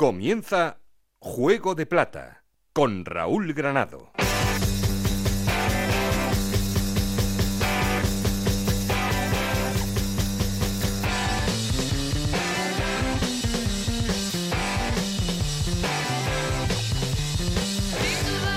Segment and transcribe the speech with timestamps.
[0.00, 0.78] Comienza
[1.18, 4.12] Juego de Plata con Raúl Granado.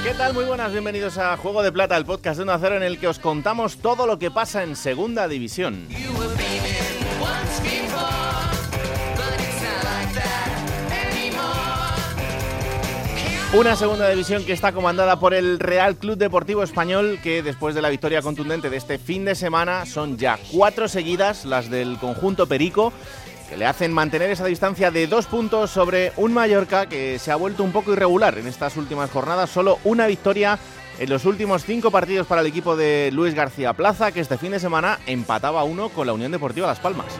[0.01, 0.33] ¿Qué tal?
[0.33, 2.97] Muy buenas, bienvenidos a Juego de Plata, el podcast de 1 a 0 en el
[2.97, 5.89] que os contamos todo lo que pasa en Segunda División.
[13.55, 17.83] Una segunda división que está comandada por el Real Club Deportivo Español, que después de
[17.83, 22.47] la victoria contundente de este fin de semana son ya cuatro seguidas las del conjunto
[22.47, 22.91] Perico,
[23.47, 27.35] que le hacen mantener esa distancia de dos puntos sobre un Mallorca que se ha
[27.35, 29.51] vuelto un poco irregular en estas últimas jornadas.
[29.51, 30.57] Solo una victoria
[30.97, 34.53] en los últimos cinco partidos para el equipo de Luis García Plaza, que este fin
[34.53, 37.13] de semana empataba uno con la Unión Deportiva Las Palmas.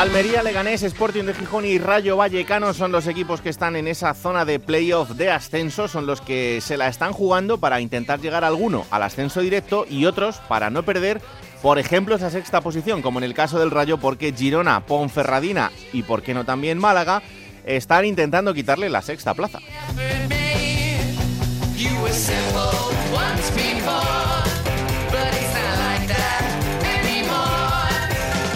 [0.00, 4.14] Almería, Leganés, Sporting de Gijón y Rayo Vallecano son los equipos que están en esa
[4.14, 8.42] zona de playoff de ascenso, son los que se la están jugando para intentar llegar
[8.42, 11.20] alguno al ascenso directo y otros para no perder,
[11.60, 16.02] por ejemplo, esa sexta posición, como en el caso del Rayo, porque Girona, Ponferradina y,
[16.02, 17.20] por qué no también Málaga,
[17.66, 19.58] están intentando quitarle la sexta plaza.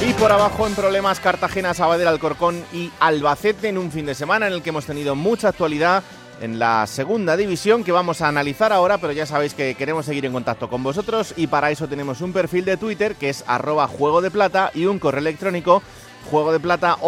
[0.07, 4.47] Y por abajo en problemas Cartagena, Sabadell, Alcorcón y Albacete en un fin de semana
[4.47, 6.03] en el que hemos tenido mucha actualidad
[6.43, 10.27] en la segunda división que vamos a analizar ahora, pero ya sabéis que queremos seguir
[10.27, 13.89] en contacto con vosotros y para eso tenemos un perfil de Twitter que es arroba
[13.89, 15.83] juego de plata y un correo electrónico
[16.31, 16.99] juego de plata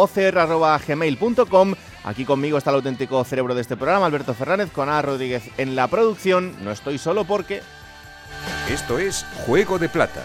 [0.89, 1.74] gmail.com.
[2.02, 5.02] Aquí conmigo está el auténtico cerebro de este programa, Alberto Fernández, con A.
[5.02, 6.55] Rodríguez en la producción.
[6.64, 7.61] No estoy solo porque...
[8.70, 10.24] Esto es Juego de Plata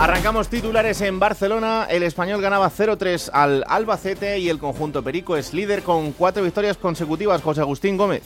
[0.00, 1.86] Arrancamos titulares en Barcelona.
[1.90, 6.78] El español ganaba 0-3 al Albacete y el conjunto Perico es líder con cuatro victorias
[6.78, 7.42] consecutivas.
[7.42, 8.22] José Agustín Gómez.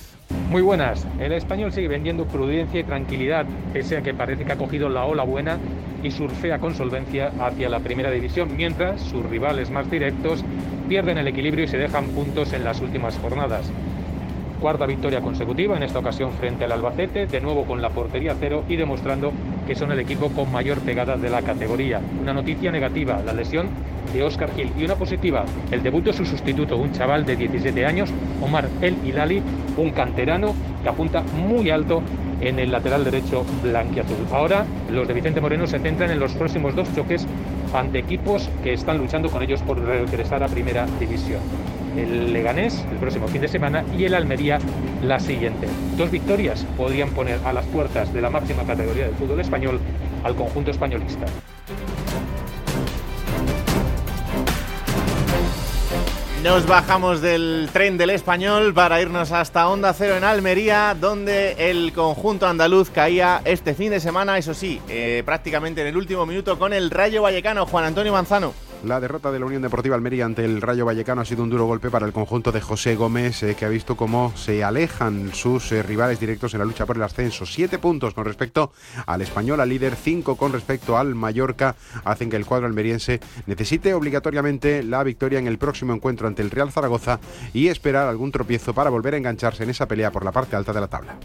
[0.50, 1.04] Muy buenas.
[1.18, 5.04] El español sigue vendiendo prudencia y tranquilidad, pese a que parece que ha cogido la
[5.04, 5.58] ola buena
[6.04, 10.44] y surfea con solvencia hacia la primera división, mientras sus rivales más directos
[10.88, 13.68] pierden el equilibrio y se dejan puntos en las últimas jornadas
[14.64, 18.64] cuarta victoria consecutiva, en esta ocasión frente al Albacete, de nuevo con la portería cero
[18.66, 19.30] y demostrando
[19.66, 22.00] que son el equipo con mayor pegada de la categoría.
[22.18, 23.66] Una noticia negativa, la lesión
[24.14, 27.84] de Oscar Gil, y una positiva, el debut de su sustituto, un chaval de 17
[27.84, 28.08] años,
[28.40, 29.42] Omar El Hilali,
[29.76, 32.00] un canterano que apunta muy alto
[32.40, 34.16] en el lateral derecho blanquiazul.
[34.32, 37.26] Ahora los de Vicente Moreno se centran en los próximos dos choques
[37.74, 42.98] ante equipos que están luchando con ellos por regresar a primera división el Leganés el
[42.98, 44.58] próximo fin de semana y el Almería
[45.02, 45.68] la siguiente.
[45.96, 49.80] Dos victorias podrían poner a las puertas de la máxima categoría del fútbol español
[50.22, 51.26] al conjunto españolista.
[56.44, 61.90] Nos bajamos del tren del español para irnos hasta Onda Cero en Almería, donde el
[61.94, 66.58] conjunto andaluz caía este fin de semana, eso sí, eh, prácticamente en el último minuto
[66.58, 68.52] con el Rayo Vallecano, Juan Antonio Manzano.
[68.84, 71.64] La derrota de la Unión Deportiva Almería ante el Rayo Vallecano ha sido un duro
[71.64, 75.72] golpe para el conjunto de José Gómez, eh, que ha visto cómo se alejan sus
[75.72, 77.46] eh, rivales directos en la lucha por el ascenso.
[77.46, 78.72] Siete puntos con respecto
[79.06, 83.94] al español, al líder, cinco con respecto al Mallorca, hacen que el cuadro almeriense necesite
[83.94, 87.20] obligatoriamente la victoria en el próximo encuentro ante el Real Zaragoza
[87.54, 90.74] y esperar algún tropiezo para volver a engancharse en esa pelea por la parte alta
[90.74, 91.16] de la tabla.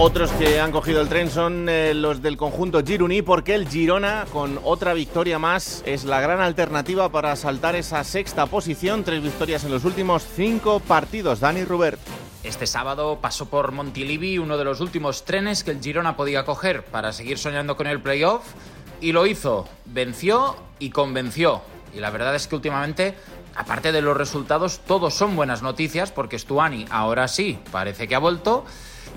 [0.00, 4.26] Otros que han cogido el tren son eh, los del conjunto Giruní, porque el Girona,
[4.32, 9.02] con otra victoria más, es la gran alternativa para saltar esa sexta posición.
[9.02, 11.40] Tres victorias en los últimos cinco partidos.
[11.40, 11.98] Dani Rubert.
[12.44, 16.84] Este sábado pasó por Montilivi uno de los últimos trenes que el Girona podía coger
[16.84, 18.44] para seguir soñando con el playoff
[19.00, 19.66] y lo hizo.
[19.84, 21.60] Venció y convenció.
[21.92, 23.16] Y la verdad es que últimamente,
[23.56, 28.20] aparte de los resultados, todos son buenas noticias porque Stuani ahora sí parece que ha
[28.20, 28.64] vuelto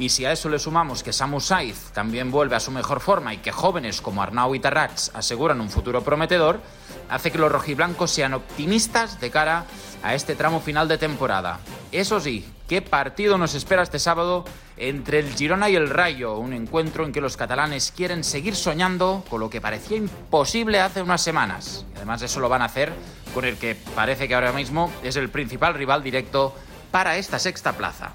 [0.01, 3.35] y si a eso le sumamos que Samu Saiz también vuelve a su mejor forma
[3.35, 6.59] y que jóvenes como Arnau y Tarrats aseguran un futuro prometedor,
[7.07, 9.65] hace que los rojiblancos sean optimistas de cara
[10.01, 11.59] a este tramo final de temporada.
[11.91, 14.43] Eso sí, ¿qué partido nos espera este sábado
[14.75, 16.35] entre el Girona y el Rayo?
[16.35, 21.03] Un encuentro en que los catalanes quieren seguir soñando con lo que parecía imposible hace
[21.03, 21.85] unas semanas.
[21.93, 22.91] Y además eso lo van a hacer
[23.35, 26.55] con el que parece que ahora mismo es el principal rival directo
[26.89, 28.13] para esta sexta plaza.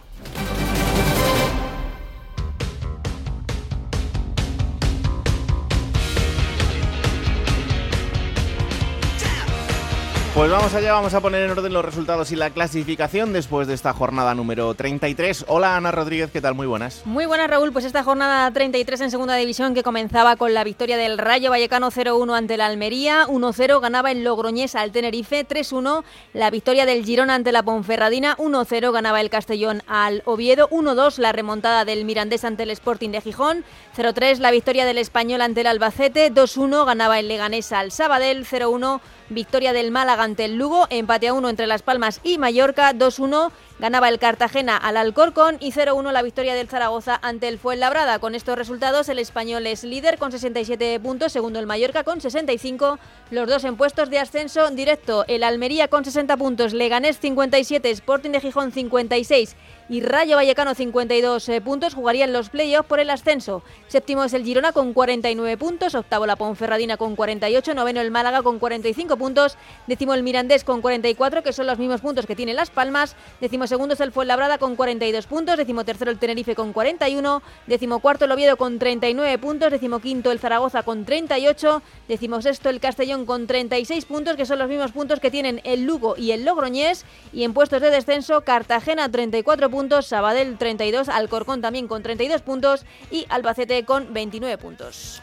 [10.37, 13.73] Pues vamos allá, vamos a poner en orden los resultados y la clasificación después de
[13.73, 15.47] esta jornada número 33.
[15.49, 16.55] Hola Ana Rodríguez, ¿qué tal?
[16.55, 17.01] Muy buenas.
[17.07, 20.99] Muy buenas Raúl, pues esta jornada 33 en segunda división que comenzaba con la victoria
[20.99, 26.05] del Rayo Vallecano 0-1 ante la Almería, 1-0 ganaba el Logroñés al Tenerife, 3-1
[26.35, 31.33] la victoria del Girona ante la Ponferradina, 1-0 ganaba el Castellón al Oviedo, 1-2 la
[31.33, 33.65] remontada del Mirandés ante el Sporting de Gijón,
[33.97, 39.01] 0-3 la victoria del Español ante el Albacete, 2-1 ganaba el Leganés al Sabadell, 0-1
[39.29, 43.51] victoria del Málaga ante el Lugo, empate a 1 entre Las Palmas y Mallorca, 2-1
[43.79, 48.19] ganaba el Cartagena al Alcorcón y 0-1 la victoria del Zaragoza ante el Fuenlabrada.
[48.19, 52.99] Con estos resultados el español es líder con 67 puntos, segundo el Mallorca con 65,
[53.31, 58.31] los dos en puestos de ascenso directo, el Almería con 60 puntos, Leganés 57, Sporting
[58.31, 59.57] de Gijón 56
[59.89, 63.63] y Rayo Vallecano 52 eh, puntos jugarían los playoffs por el ascenso.
[63.87, 68.43] Séptimo es el Girona con 49 puntos, octavo la Ponferradina con 48, noveno el Málaga
[68.43, 69.57] con 45 puntos,
[69.87, 73.66] décimo el Mirandés con 44, que son los mismos puntos que tiene Las Palmas, décimo
[73.69, 78.25] segundo es el Fuenlabrada con 42 puntos, décimo tercero el Tenerife con 41, décimo cuarto
[78.25, 83.27] el Oviedo con 39 puntos, décimo quinto el Zaragoza con 38, décimo sexto el Castellón
[83.27, 87.05] con 36 puntos, que son los mismos puntos que tienen el Lugo y el Logroñés,
[87.33, 92.85] y en puestos de descenso Cartagena 34 puntos, Sabadell 32, Alcorcón también con 32 puntos
[93.11, 95.23] y Albacete con 29 puntos.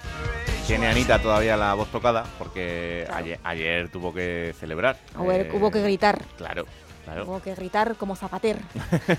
[0.68, 4.96] Tiene Anita todavía la voz tocada porque ayer, ayer, tuvo que celebrar.
[5.30, 6.22] Eh, hubo que gritar.
[6.38, 6.66] Claro,
[7.04, 7.26] claro.
[7.26, 8.60] Hubo que gritar como zapater.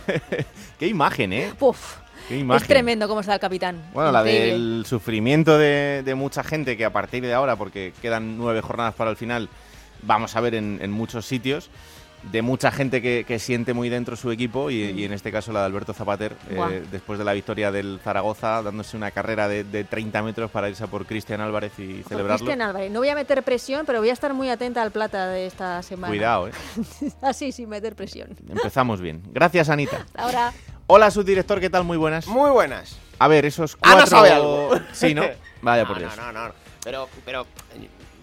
[0.78, 1.52] Qué imagen, ¿eh?
[1.58, 1.96] Puf.
[2.28, 2.62] Qué imagen.
[2.62, 3.82] Es tremendo cómo está el capitán.
[3.92, 8.38] Bueno, la del sufrimiento de, de mucha gente que a partir de ahora, porque quedan
[8.38, 9.48] nueve jornadas para el final,
[10.02, 11.70] vamos a ver en, en muchos sitios
[12.30, 15.52] de mucha gente que, que, siente muy dentro su equipo y, y, en este caso
[15.52, 19.64] la de Alberto Zapater, eh, después de la victoria del Zaragoza, dándose una carrera de,
[19.64, 22.46] de 30 metros para irse a por Cristian Álvarez y por celebrarlo.
[22.46, 25.28] Cristian Álvarez, no voy a meter presión, pero voy a estar muy atenta al plata
[25.28, 26.10] de esta semana.
[26.10, 26.52] Cuidado, ¿eh?
[27.22, 28.30] Así, sin meter presión.
[28.48, 29.22] Empezamos bien.
[29.32, 30.06] Gracias, Anita.
[30.14, 30.52] Ahora.
[30.86, 31.84] Hola, subdirector, ¿qué tal?
[31.84, 32.26] Muy buenas.
[32.26, 32.98] Muy buenas.
[33.18, 33.98] A ver, esos cuatro...
[33.98, 34.70] Ana sabe algo.
[34.92, 35.22] Sí, ¿no?
[35.62, 36.16] Vaya no, por Dios.
[36.16, 36.54] No, no, no.
[36.82, 37.46] Pero, pero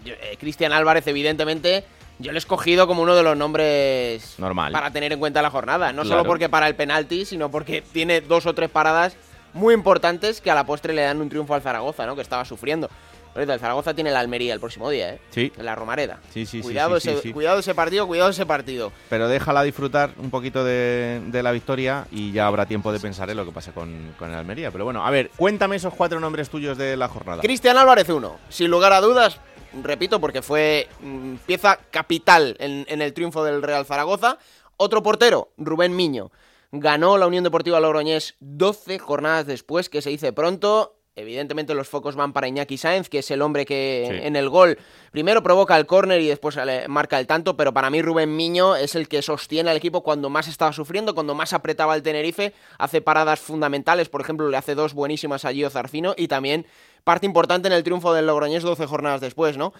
[0.04, 1.84] yo, eh, Cristian Álvarez, evidentemente,
[2.22, 4.72] yo lo he escogido como uno de los nombres Normal.
[4.72, 5.92] para tener en cuenta la jornada.
[5.92, 6.20] No Claro.
[6.20, 9.16] solo porque para el penalti, sino porque tiene dos o tres paradas
[9.52, 12.16] muy importantes que a la postre le dan un triunfo al Zaragoza, ¿no?
[12.16, 12.88] Que estaba sufriendo.
[13.34, 15.18] El Zaragoza tiene la Almería el próximo día, ¿eh?
[15.30, 15.50] Sí.
[15.56, 16.18] En la Romareda.
[16.34, 17.32] Sí, sí, cuidado sí, ese, sí.
[17.32, 18.92] Cuidado ese partido, cuidado ese partido.
[19.08, 23.30] Pero déjala disfrutar un poquito de, de la victoria y ya habrá tiempo de pensar
[23.30, 24.70] en lo que pasa con, con el Almería.
[24.70, 27.40] Pero bueno, a ver, cuéntame esos cuatro nombres tuyos de la jornada.
[27.40, 29.40] Cristian Álvarez 1, sin lugar a dudas,
[29.82, 34.38] repito, porque fue mm, pieza capital en, en el triunfo del Real Zaragoza.
[34.76, 36.30] Otro portero, Rubén Miño.
[36.72, 40.96] Ganó la Unión Deportiva Logroñés 12 jornadas después, que se dice pronto.
[41.14, 44.26] Evidentemente los focos van para Iñaki Sáenz, que es el hombre que Sí.
[44.26, 44.78] en el gol
[45.10, 46.58] primero provoca el córner y después
[46.88, 50.30] marca el tanto, pero para mí Rubén Miño es el que sostiene al equipo cuando
[50.30, 54.74] más estaba sufriendo, cuando más apretaba el Tenerife, hace paradas fundamentales, por ejemplo le hace
[54.74, 56.64] dos buenísimas a Gio Zarfino y también
[57.04, 59.72] parte importante en el triunfo del Logroñés 12 jornadas después, ¿no?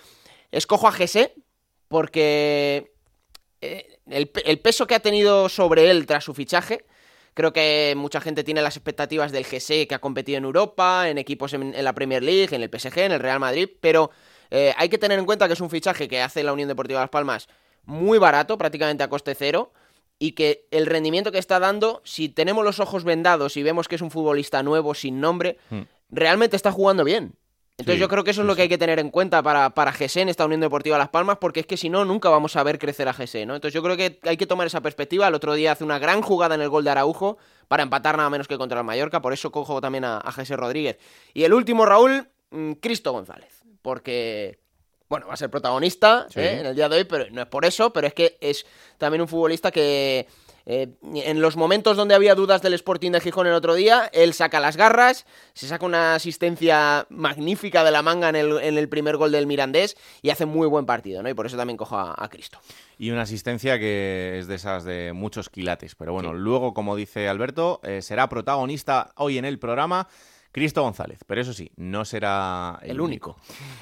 [0.50, 1.34] Escojo a Gese
[1.88, 2.92] porque
[3.60, 6.84] eh, el, pe- el peso que ha tenido sobre él tras su fichaje,
[7.34, 11.18] creo que mucha gente tiene las expectativas del GC que ha competido en Europa, en
[11.18, 14.10] equipos en, en la Premier League, en el PSG, en el Real Madrid, pero
[14.50, 17.00] eh, hay que tener en cuenta que es un fichaje que hace la Unión Deportiva
[17.00, 17.48] Las Palmas
[17.84, 19.72] muy barato, prácticamente a coste cero,
[20.18, 23.96] y que el rendimiento que está dando, si tenemos los ojos vendados y vemos que
[23.96, 25.82] es un futbolista nuevo, sin nombre, Hmm.
[26.12, 27.34] Realmente está jugando bien.
[27.78, 29.42] Entonces Sí, yo creo que eso es sí, lo que hay que tener en cuenta
[29.42, 32.28] para, para GC en esta Unión Deportiva Las Palmas, porque es que si no, nunca
[32.28, 33.54] vamos a ver crecer a GC, ¿no?
[33.56, 35.26] Entonces yo creo que hay que tomar esa perspectiva.
[35.26, 37.38] El otro día hace una gran jugada en el gol de Araujo
[37.68, 40.54] para empatar nada menos que contra el Mallorca, por eso cojo también a, a GC
[40.54, 40.98] Rodríguez.
[41.32, 44.60] Y el último, Raúl, mm, Cristo González, porque...
[45.08, 46.40] Bueno, va a ser protagonista Sí.
[46.40, 46.60] ¿eh?
[46.60, 48.64] en el día de hoy, pero no es por eso, pero es que es
[48.96, 50.26] también un futbolista que
[50.66, 54.34] eh, en los momentos donde había dudas del Sporting de Gijón el otro día, él
[54.34, 58.88] saca las garras, se saca una asistencia magnífica de la manga en el, en el
[58.88, 61.28] primer gol del Mirandés y hace muy buen partido, ¿no?
[61.28, 62.58] Y por eso también cojo a, a Cristo.
[62.98, 65.94] Y una asistencia que es de esas de muchos quilates.
[65.94, 70.08] Pero bueno, luego, como dice Alberto, eh, será protagonista hoy en el programa
[70.52, 71.18] Cristo González.
[71.26, 73.36] Pero eso sí, no será el, único.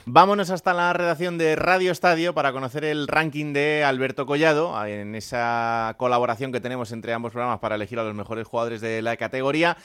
[0.07, 5.15] Vámonos hasta la redacción de Radio Estadio para conocer el ranking de Alberto Collado en
[5.17, 9.17] esa colaboración que tenemos entre ambos programas para elegir a los mejores jugadores de la
[9.17, 9.77] categoría.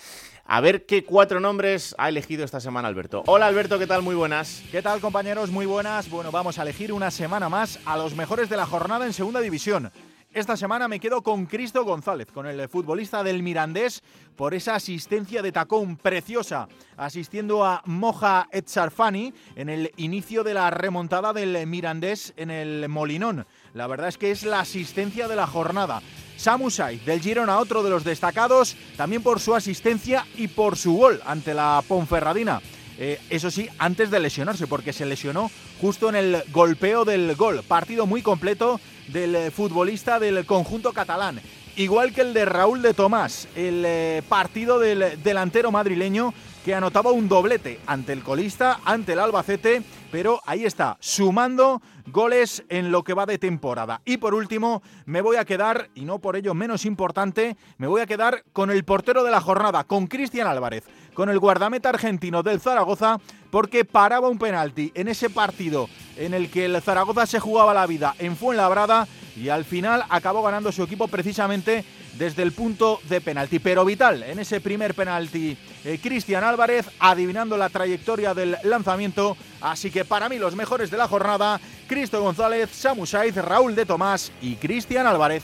[0.47, 3.23] A ver qué cuatro nombres ha elegido esta semana Alberto.
[3.25, 4.03] Hola Alberto, ¿qué tal?
[4.03, 4.61] Muy buenas.
[4.71, 5.49] ¿Qué tal compañeros?
[5.49, 6.07] Muy buenas.
[6.07, 9.39] Bueno, vamos a elegir una semana más a los mejores de la jornada en Segunda
[9.39, 9.91] División.
[10.35, 14.03] Esta semana me quedo con Cristo González, con el futbolista del Mirandés,
[14.35, 20.69] por esa asistencia de tacón preciosa, asistiendo a Moja Etzarfani en el inicio de la
[20.71, 23.47] remontada del Mirandés en el Molinón.
[23.73, 26.01] La verdad es que es la asistencia de la jornada.
[26.35, 30.97] Samu Saiz del Girona, otro de los destacados, también por su asistencia y por su
[30.97, 32.61] gol ante la Ponferradina.
[32.97, 35.49] Eh, eso sí, antes de lesionarse, porque se lesionó
[35.79, 37.61] justo en el golpeo del gol.
[37.67, 41.39] Partido muy completo del eh, futbolista del conjunto catalán.
[41.77, 46.33] Igual que el de Raúl de Tomás, el eh, partido del delantero madrileño
[46.65, 52.63] que anotaba un doblete ante el colista, ante el Albacete, pero ahí está, sumando goles
[52.69, 54.01] en lo que va de temporada.
[54.03, 58.01] Y por último, me voy a quedar, y no por ello menos importante, me voy
[58.01, 62.41] a quedar con el portero de la jornada, con Cristian Álvarez, con el guardameta argentino
[62.41, 63.19] del Zaragoza,
[63.51, 67.85] porque paraba un penalti en ese partido en el que el Zaragoza se jugaba la
[67.85, 71.83] vida en Fuenlabrada y al final acabó ganando su equipo precisamente
[72.17, 73.59] desde el punto de penalti.
[73.59, 79.35] Pero vital en ese primer penalti, eh, Cristian Álvarez adivinando la trayectoria del lanzamiento.
[79.61, 83.85] Así que para mí los mejores de la jornada, Cristo González, Samu Saiz, Raúl de
[83.85, 85.43] Tomás y Cristian Álvarez.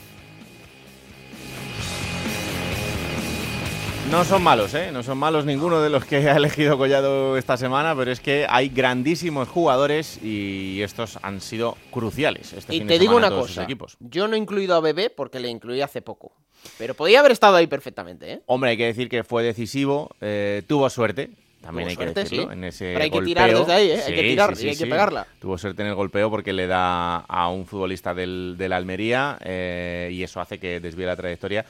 [4.12, 4.92] No son malos, ¿eh?
[4.92, 8.46] No son malos ninguno de los que ha elegido Collado esta semana, pero es que
[8.48, 12.52] hay grandísimos jugadores y estos han sido cruciales.
[12.52, 13.66] Este y te digo una cosa,
[14.02, 16.34] yo no he incluido a Bebé porque le incluí hace poco,
[16.78, 18.42] pero podía haber estado ahí perfectamente, ¿eh?
[18.48, 21.30] Hombre, hay que decir que fue decisivo, eh, tuvo suerte,
[21.62, 24.02] también hay que decirlo, en ese Pero hay que tirar desde ahí, ¿eh?
[24.06, 25.26] hay que tirar y hay que pegarla.
[25.40, 30.10] Tuvo suerte en el golpeo porque le da a un futbolista del, la Almería eh,
[30.12, 31.66] y eso hace que desvíe la trayectoria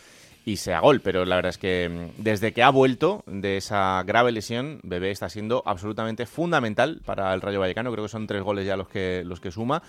[0.46, 1.02] y sea gol.
[1.02, 5.12] Pero la verdad es que mm, desde que ha vuelto de esa grave lesión, Bebé
[5.12, 7.92] está siendo absolutamente fundamental para el Rayo Vallecano.
[7.92, 9.84] Creo que son tres goles ya los que, los que suma.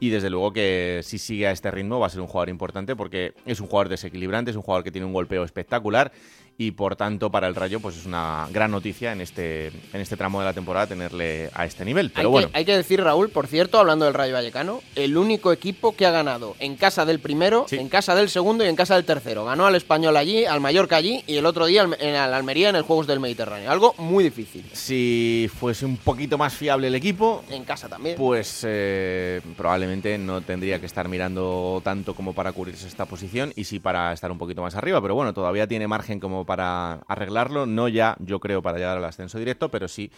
[0.00, 2.96] Y desde luego que si sigue a este ritmo va a ser un jugador importante
[2.96, 6.12] porque es un jugador desequilibrante, es un jugador que tiene un golpeo espectacular
[6.58, 10.16] y por tanto para el Rayo pues es una gran noticia en este en este
[10.16, 12.10] tramo de la temporada tenerle a este nivel.
[12.10, 12.50] Pero hay bueno.
[12.50, 16.06] Que, hay que decir, Raúl, por cierto, hablando del Rayo Vallecano, el único equipo que
[16.06, 19.44] ha ganado en casa del primero, en casa del segundo y en casa del tercero.
[19.44, 22.76] Ganó al Español allí, al Mallorca allí y el otro día en la Almería en
[22.76, 23.70] el Juegos del Mediterráneo.
[23.70, 24.64] Algo muy difícil.
[24.72, 30.42] Si fuese un poquito más fiable el equipo, en casa también, pues eh, probablemente no
[30.42, 34.38] tendría que estar mirando tanto como para cubrirse esta posición y sí para estar un
[34.38, 35.00] poquito más arriba.
[35.00, 39.04] Pero bueno, todavía tiene margen como para arreglarlo, no ya yo creo para llegar al
[39.04, 40.10] ascenso directo, pero sí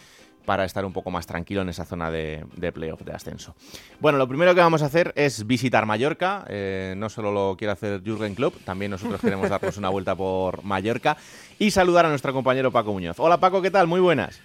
[0.45, 3.55] para estar un poco más tranquilo en esa zona de, playoff de ascenso.
[3.99, 6.45] Bueno, lo primero que vamos a hacer es visitar Mallorca.
[6.47, 10.63] Eh, no solo lo quiere hacer Jürgen Klopp, también nosotros queremos darnos una vuelta por
[10.63, 11.17] Mallorca
[11.59, 13.19] y saludar a nuestro compañero Paco Muñoz.
[13.19, 13.87] Hola Paco, ¿qué tal?
[13.87, 14.39] Muy buenas.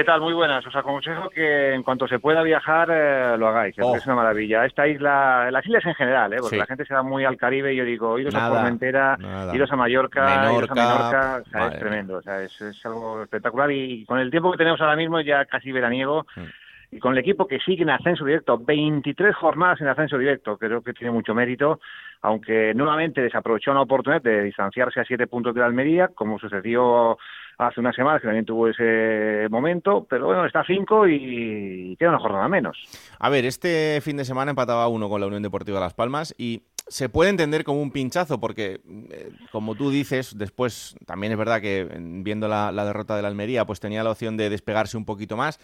[0.00, 0.22] ¿Qué tal?
[0.22, 0.66] Muy buenas.
[0.66, 3.76] Os aconsejo que en cuanto se pueda viajar eh, lo hagáis.
[3.82, 3.94] Oh.
[3.94, 4.64] Es una maravilla.
[4.64, 6.38] Esta isla, las islas en general, ¿eh?
[6.40, 9.18] porque la gente se va muy al Caribe y yo digo, iros a Formentera,
[9.52, 12.16] iros a Mallorca, iros a Menorca, es tremendo.
[12.16, 15.70] O sea, es, algo espectacular y con el tiempo que tenemos ahora mismo ya casi
[15.70, 16.26] veraniego.
[16.34, 16.44] Mm.
[16.92, 20.82] Y con el equipo que sigue en ascenso directo, 23 jornadas en ascenso directo, creo
[20.82, 21.78] que tiene mucho mérito,
[22.22, 27.18] aunque nuevamente desaprovechó una oportunidad de distanciarse a siete puntos de la Almería, como sucedió
[27.60, 32.10] hace unas semanas que también tuvo ese momento, pero bueno, está a cinco y queda
[32.10, 32.78] una jornada menos.
[33.18, 36.62] A ver, este fin de semana empataba uno con la Unión Deportiva Las Palmas y
[36.88, 41.60] se puede entender como un pinchazo porque, eh, como tú dices, después también es verdad
[41.60, 41.88] que
[42.22, 45.58] viendo la, derrota de la Almería, pues tenía la opción de despegarse un poquito más.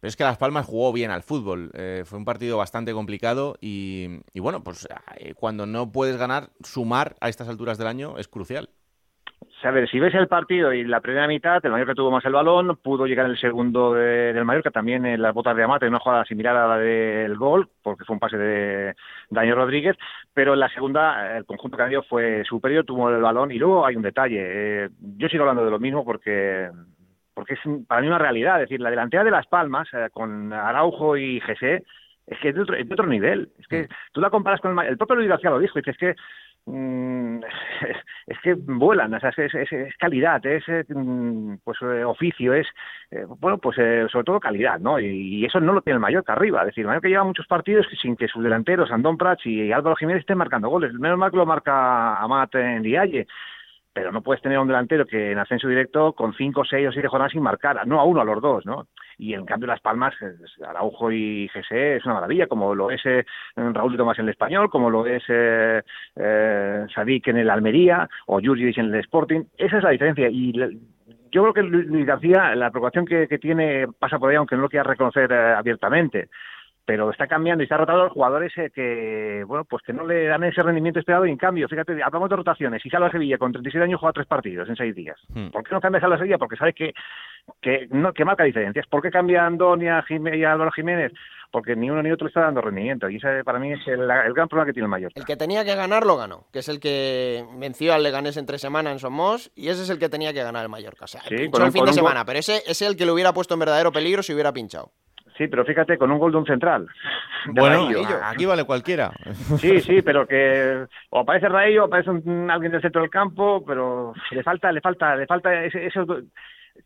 [0.00, 1.70] Pero es que Las Palmas jugó bien al fútbol.
[1.74, 6.50] Eh, fue un partido bastante complicado y, y bueno, pues eh, cuando no puedes ganar,
[6.64, 8.68] sumar a estas alturas del año es crucial
[9.64, 12.32] a ver, si ves el partido y la primera mitad, el Mallorca tuvo más el
[12.32, 16.24] balón, pudo llegar el segundo del Mallorca también en las botas de Amate, una jugada
[16.24, 18.94] similar a la del gol, porque fue un pase de
[19.30, 19.96] Daniel Rodríguez,
[20.34, 23.96] pero en la segunda el conjunto canario fue superior, tuvo el balón y luego hay
[23.96, 24.40] un detalle.
[24.40, 26.70] Eh, yo sigo hablando de lo mismo porque
[27.34, 30.52] porque es para mí una realidad, es decir, la delantera de Las Palmas eh, con
[30.52, 31.84] Araujo y José
[32.26, 33.50] es que es de otro, de otro nivel.
[33.58, 33.88] Es que mm.
[34.12, 36.14] tú la comparas con el, el propio Luis García lo dijo, dice, es que
[38.26, 42.66] es que vuelan, o sea, es, calidad, es mm, pues eh, oficio, es
[43.10, 45.00] eh, bueno, pues eh, sobre todo calidad, ¿no?
[45.00, 47.86] Y, eso no lo tiene el Mallorca arriba, es decir, el Mallorca lleva muchos partidos
[48.00, 51.36] sin que sus delanteros, Andón Prats y Álvaro Jiménez estén marcando goles, menos mal que
[51.36, 53.26] lo marca Amat en Dialle,
[53.92, 57.08] pero no puedes tener un delantero que en ascenso directo con cinco, seis o siete
[57.08, 58.86] jornadas sin marcar, no a uno, a los dos, ¿no?
[59.18, 60.14] Y en cambio Las Palmas,
[60.66, 63.24] Araujo y Gese es una maravilla, como lo es eh,
[63.56, 65.82] Raúl de Tomás en el Español, como lo es eh,
[66.16, 69.44] eh, Sadik en el Almería o Jurgic en el Sporting.
[69.56, 70.52] Esa es la diferencia y
[71.32, 74.62] yo creo que Luis García, la preocupación que, que tiene pasa por ahí, aunque no
[74.62, 76.28] lo quiera reconocer eh, abiertamente
[76.84, 80.04] pero está cambiando y está rotando a los jugadores eh, que, bueno, pues que no
[80.04, 83.38] le dan ese rendimiento esperado y en cambio, fíjate, hablamos de rotaciones y Salva Sevilla
[83.38, 85.16] con 36 años juega tres partidos en seis días.
[85.28, 85.48] Hmm.
[85.48, 86.38] ¿Por qué no cambia Salva Sevilla?
[86.38, 86.92] Porque sabe que,
[87.60, 88.86] que, no, que marca diferencias.
[88.88, 91.12] ¿Por qué cambia Andonia y Álvaro Jiménez?
[91.52, 94.48] Porque ni uno ni otro está dando rendimiento y ese para mí es el, gran
[94.48, 95.20] problema que tiene el Mallorca.
[95.20, 98.46] El que tenía que ganar lo ganó, que es el que venció al Leganés en
[98.46, 101.04] tres semanas en Somos y ese es el que tenía que ganar el Mallorca.
[101.04, 103.34] O sea, sí, pinchó el fin de semana, pero ese es el que lo hubiera
[103.34, 104.92] puesto en verdadero peligro si hubiera pinchado.
[105.36, 106.88] Sí, pero fíjate, con un gol de un central.
[107.46, 107.88] bueno,
[108.24, 109.12] aquí vale cualquiera.
[109.58, 114.12] Sí, sí, pero que o aparece Raello o aparece alguien del centro del campo, pero
[114.30, 115.90] le falta, le falta, le falta ese,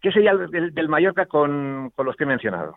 [0.01, 2.75] ¿Qué sería el, del Mallorca con, los que he mencionado?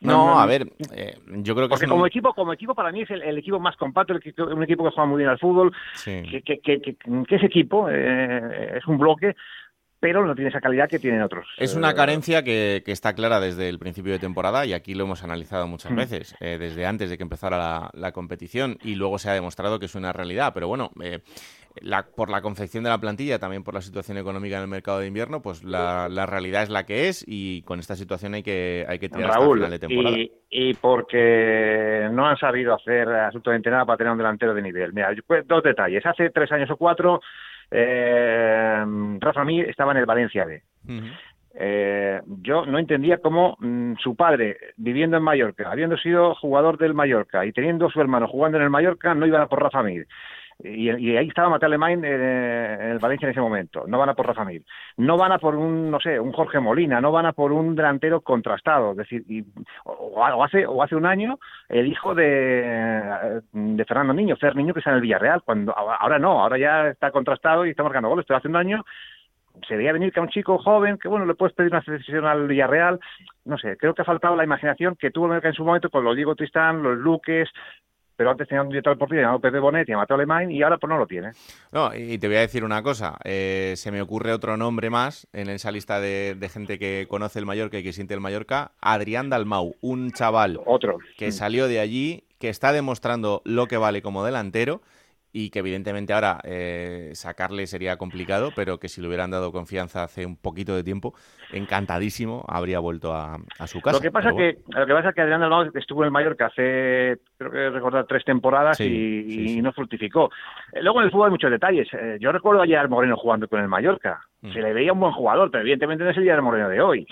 [0.00, 3.10] No, a ver, eh, yo creo que porque como equipo, como equipo para mí es
[3.10, 5.74] el, equipo más compacto, un equipo que juega muy bien al fútbol,
[6.04, 6.96] que, que, que,
[7.28, 9.34] ese equipo eh, es un bloque,
[10.00, 11.46] pero no tiene esa calidad que tienen otros.
[11.56, 15.24] Es una carencia que, está clara desde el principio de temporada y aquí lo hemos
[15.24, 15.96] analizado muchas mm.
[15.96, 19.86] veces, eh, desde antes de que empezara la, competición y luego se ha demostrado que
[19.86, 20.52] es una realidad.
[20.54, 21.20] Pero bueno, eh,
[22.16, 25.06] por la confección de la plantilla, también por la situación económica en el mercado de
[25.06, 28.98] invierno, pues la, realidad es la que es y con esta situación hay que, hay
[28.98, 30.16] que tirar hasta el final de temporada.
[30.50, 34.92] Y, porque no han sabido hacer absolutamente nada para tener un delantero de nivel.
[34.92, 36.04] Mira, pues, dos detalles.
[36.06, 37.20] Hace tres años o cuatro
[37.70, 38.84] eh,
[39.20, 40.62] Rafa Mir estaba en el Valencia B.
[41.60, 46.94] Eh, yo no entendía cómo mm, su padre, viviendo en Mallorca, habiendo sido jugador del
[46.94, 50.06] Mallorca y teniendo su hermano jugando en el Mallorca, no iba a por Rafa Mir.
[50.60, 53.84] Y, ahí estaba Mateo Alemán eh, en el Valencia en ese momento.
[53.86, 54.64] No van a por Rafa Mir.
[54.96, 57.00] No van a por un, no sé, un Jorge Molina.
[57.00, 58.90] No van a por un delantero contrastado.
[58.92, 59.24] Es decir,
[59.84, 61.38] o, hace, o hace un año
[61.68, 65.42] el hijo de, de Fernando Niño, Fer Niño, que está en el Villarreal.
[65.42, 68.26] cuando Ahora no, ahora ya está contrastado y está marcando goles.
[68.26, 68.84] Pero hace un año
[69.66, 72.26] se veía venir que a un chico joven, que bueno, le puedes pedir una decisión
[72.26, 73.00] al Villarreal,
[73.44, 76.14] no sé, creo que ha faltado la imaginación que tuvo en su momento con los
[76.14, 77.48] Diego Tristán, los Luques,
[78.18, 80.76] pero antes tenía un director deportivo llamado Pepe Bonet y a Mateo Alemán y ahora
[80.76, 81.30] pues no lo tiene.
[81.70, 85.28] No, y te voy a decir una cosa, eh, se me ocurre otro nombre más
[85.32, 89.30] en esa lista de, gente que conoce el Mallorca y que siente el Mallorca, Adrián
[89.30, 90.98] Dalmau, un chaval otro.
[91.16, 94.82] que salió de allí, que está demostrando lo que vale como delantero
[95.32, 100.02] y que evidentemente ahora eh, sacarle sería complicado, pero que si le hubieran dado confianza
[100.04, 101.14] hace un poquito de tiempo,
[101.52, 103.98] encantadísimo habría vuelto a, su casa.
[103.98, 107.18] Lo que pasa que lo que pasa que Adrián Dalmau estuvo en el Mallorca hace
[107.36, 110.30] creo que recordar tres temporadas y, no fructificó.
[110.72, 111.88] Eh, luego en el fútbol hay muchos detalles.
[111.92, 114.20] Eh, yo recuerdo a Moreno jugando con el Mallorca.
[114.40, 114.52] Mm.
[114.52, 117.06] Se le veía un buen jugador, pero evidentemente no es el Gerard Moreno de hoy.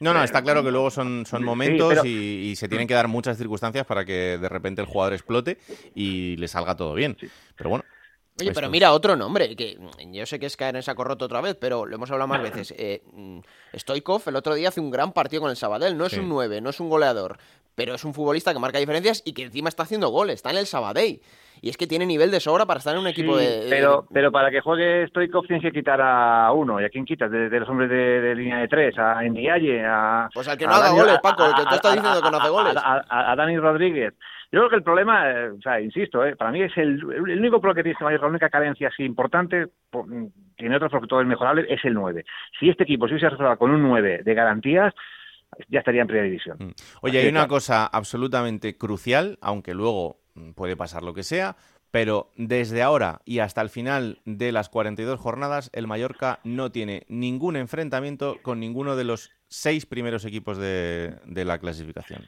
[0.00, 3.36] No, no, está claro que luego son, son momentos y, se tienen que dar muchas
[3.36, 5.58] circunstancias para que de repente el jugador explote
[5.94, 7.16] y le salga todo bien.
[7.56, 7.84] Pero bueno.
[8.40, 9.76] Oye, pero mira, otro nombre, que
[10.12, 12.40] yo sé que es caer en saco roto otra vez, pero lo hemos hablado más
[12.40, 12.72] veces.
[12.78, 13.02] Eh,
[13.74, 16.60] Stoikov el otro día hace un gran partido con el Sabadell, no es un 9,
[16.60, 17.38] no es un goleador,
[17.74, 20.58] pero es un futbolista que marca diferencias y que encima está haciendo goles, está en
[20.58, 21.20] el Sabadell
[21.60, 24.30] y es que tiene nivel de sobra para estar en un equipo de, Pero, pero
[24.30, 26.80] para que juegue Stoikov tienes que quitar a uno.
[26.80, 27.30] ¿Y a quién quitas?
[27.30, 30.28] De, los hombres de, línea de tres, a Ndiaye, a...
[30.32, 32.48] Pues al que no haga goles, Paco, el que te está diciendo que no hace
[32.50, 32.74] goles.
[32.76, 34.14] A, Dani Rodríguez.
[34.50, 37.38] Yo creo que el problema, eh, o sea, insisto, eh, para mí es el, el
[37.38, 39.66] único problema que tiene este mayor, la única carencia así importante,
[40.56, 42.24] tiene otros porque todo es mejorable, es el 9.
[42.58, 44.94] Si este equipo se hubiese resuelto con un 9 de garantías,
[45.68, 46.56] ya estaría en primera división.
[46.58, 46.70] Mm.
[47.02, 50.20] Oye, hay una cosa absolutamente crucial, aunque luego
[50.54, 51.56] puede pasar lo que sea,
[51.90, 57.04] pero desde ahora y hasta el final de las 42 jornadas, el Mallorca no tiene
[57.08, 62.26] ningún enfrentamiento con ninguno de los seis primeros equipos de, de la clasificación.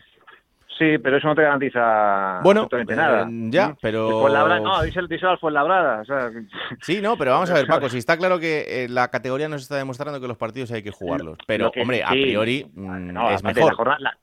[0.80, 3.28] Sí, pero eso no te garantiza bueno, nada.
[3.28, 3.76] Eh, ya, ¿Mm?
[3.82, 4.26] pero...
[4.62, 6.00] no, dice el Tisol Fuenlabrada.
[6.00, 6.30] O sea...
[6.80, 9.60] Sí, no, pero vamos a ver, Paco, si está claro que eh, la categoría nos
[9.60, 13.76] está demostrando que los partidos hay que jugarlos, pero, hombre, a priori mm, es mejor.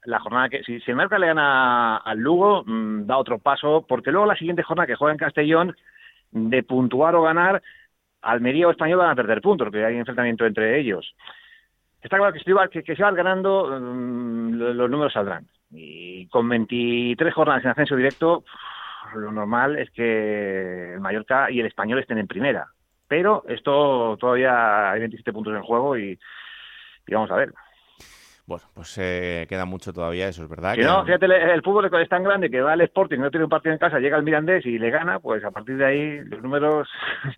[0.05, 3.85] La jornada, que, si, si el Merca le gana al Lugo, mm, da otro paso,
[3.87, 5.75] porque luego la siguiente jornada que juega en Castellón,
[6.31, 7.61] de puntuar o ganar,
[8.23, 11.13] Almería o Español van a perder puntos, porque hay enfrentamiento entre ellos.
[12.01, 15.45] Está claro que si, que, que se van ganando, los números saldrán.
[15.71, 18.43] Y con 23 jornadas en ascenso directo,
[19.15, 22.67] lo normal es que el Mallorca y el Español estén en primera.
[23.07, 26.19] Pero esto todavía hay 27 puntos en juego y,
[27.09, 27.53] vamos a ver.
[28.47, 30.75] Bueno, pues eh, queda mucho todavía, eso es verdad.
[30.75, 33.49] Si no, fíjate, el, fútbol es tan grande que va al Sporting, no tiene un
[33.49, 36.41] partido en casa, llega al Mirandés y le gana, pues a partir de ahí los
[36.41, 36.87] números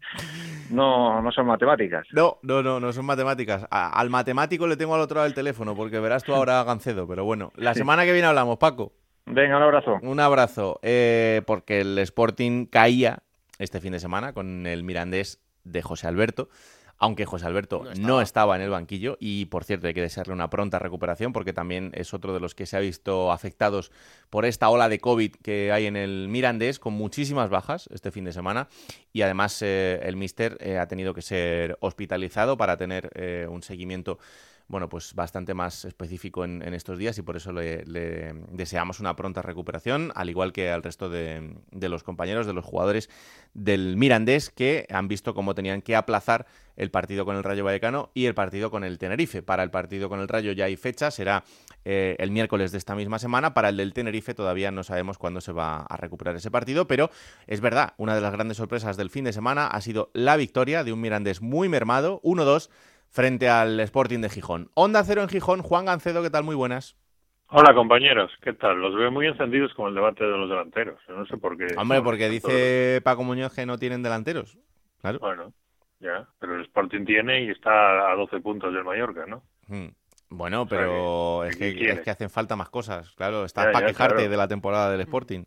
[0.69, 2.06] no, no son matemáticas.
[2.12, 3.65] No, no, no, no son matemáticas.
[3.72, 7.08] al matemático le tengo al otro lado del teléfono, porque verás tú ahora a Gancedo,
[7.08, 8.93] pero bueno, la semana que viene hablamos, Paco.
[9.26, 9.98] Venga, un abrazo.
[10.04, 13.24] Un abrazo, eh, porque el Sporting caía
[13.58, 16.50] este fin de semana con el Mirandés de José Alberto
[17.00, 18.50] aunque José Alberto no estaba.
[18.56, 22.14] en el banquillo y por cierto hay que desearle una pronta recuperación porque también es
[22.14, 23.92] otro de los que se ha visto afectados
[24.30, 28.26] por esta ola de COVID que hay en el Mirandés con muchísimas bajas este fin
[28.26, 28.68] de semana
[29.14, 33.62] y además eh, el míster eh, ha tenido que ser hospitalizado para tener eh, un
[33.62, 34.20] seguimiento
[34.70, 37.84] bueno, pues bastante más específico en, estos días y por eso le,
[38.52, 43.10] deseamos una pronta recuperación, al igual que al resto de, los compañeros, de los jugadores
[43.56, 48.12] del Mirandés, que han visto cómo tenían que aplazar el partido con el Rayo Vallecano
[48.14, 49.42] y el partido con el Tenerife.
[49.42, 51.44] Para el partido con el Rayo ya hay fecha, será
[51.84, 53.56] eh, el miércoles de esta misma semana.
[53.56, 57.10] Para el del Tenerife todavía no sabemos cuándo se va a recuperar ese partido, pero
[57.48, 60.84] es verdad, una de las grandes sorpresas del fin de semana ha sido la victoria
[60.84, 62.70] de un Mirandés muy mermado, 1-2
[63.10, 64.69] frente al Sporting de Gijón.
[64.74, 66.43] Onda Cero en Gijón, Juan Gancedo, ¿qué tal?
[66.43, 66.95] Muy buenas.
[67.52, 68.80] Hola compañeros, ¿qué tal?
[68.80, 71.00] Los veo muy encendidos con el debate de los delanteros.
[71.10, 71.65] No sé por qué.
[71.78, 74.60] Hombre, porque dice Paco Muñoz que no tienen delanteros.
[75.02, 75.17] Claro.
[75.19, 75.52] Bueno,
[76.00, 79.41] ya, pero el Sporting tiene y está a 12 puntos del Mallorca, ¿no?
[79.67, 79.88] Hmm.
[80.30, 83.15] Bueno, pero es, que, es que hacen falta más cosas.
[83.15, 85.43] Claro, estás para quejarte de la temporada del Sporting.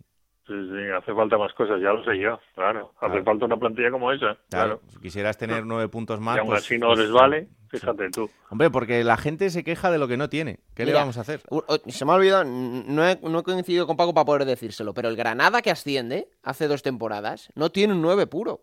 [0.47, 2.93] Sí, sí, hace falta más cosas, ya lo sé yo, claro.
[3.01, 4.37] Hace falta una plantilla como esa.
[4.51, 6.37] Claro, si quisieras tener nueve puntos más.
[6.37, 8.29] Y aún pues, así no les vale, fíjate tú.
[8.51, 10.59] Hombre, porque la gente se queja de lo que no tiene.
[10.75, 11.43] ¿Qué le vamos a hacer?
[11.87, 15.09] Se me ha olvidado, no he, no he coincidido con Paco para poder decírselo, pero
[15.09, 18.63] el Granada que asciende hace dos temporadas no tiene un nueve puro.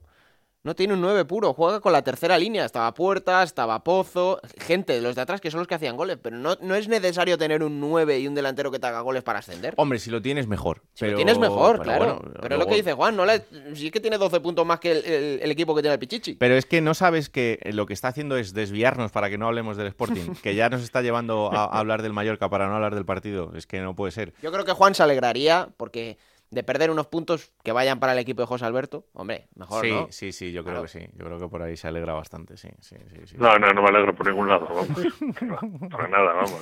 [0.62, 2.66] No tiene un 9 puro, juega con la tercera línea.
[2.66, 6.18] Estaba Puerta, estaba Pozo, gente de los de atrás que son los que hacían goles.
[6.22, 9.24] Pero no, no es necesario tener un 9 y un delantero que te haga goles
[9.24, 9.74] para ascender.
[9.78, 10.84] Hombre, si lo tienes mejor.
[10.96, 12.22] Si lo tienes mejor, claro.
[12.42, 13.24] pero es lo que dice Juan, no
[13.74, 16.36] si es que tiene 12 puntos más que el, equipo que tiene el Pichichi.
[16.36, 19.48] Pero es que no sabes que lo que está haciendo es desviarnos para que no
[19.48, 22.96] hablemos del Sporting, que ya nos está llevando a hablar del Mallorca para no hablar
[22.96, 23.54] del partido.
[23.56, 24.34] Es que no puede ser.
[24.42, 26.18] Yo creo que Juan se alegraría porque
[26.52, 29.92] de perder unos puntos que vayan para el equipo de José Alberto, hombre, mejor, sí,
[29.92, 30.08] ¿no?
[30.10, 31.00] Sí, sí, yo creo que sí.
[31.14, 33.36] Yo creo que por ahí se alegra bastante, sí, sí, sí.
[33.38, 34.90] no, no, no me alegro por ningún lado, vamos.
[35.92, 36.62] para nada, vamos.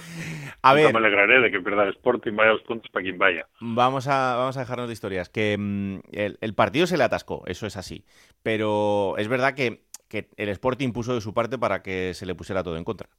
[0.62, 0.92] A ver.
[0.92, 3.48] me alegraré de que pierda el Sporting, vaya los puntos para quien vaya.
[3.62, 5.30] Vamos a, vamos a dejarnos de historias.
[5.30, 8.06] Que mm, el, partido se le atascó, eso es así.
[8.44, 12.36] Pero es verdad que, que el Sporting puso de su parte para que se le
[12.36, 13.10] pusiera todo en contra.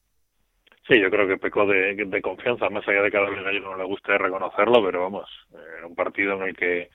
[0.88, 3.85] Sí, yo creo que pecó de, confianza, más allá de que a David no le
[3.85, 5.29] guste reconocerlo, pero vamos,
[5.77, 6.88] era un partido en el que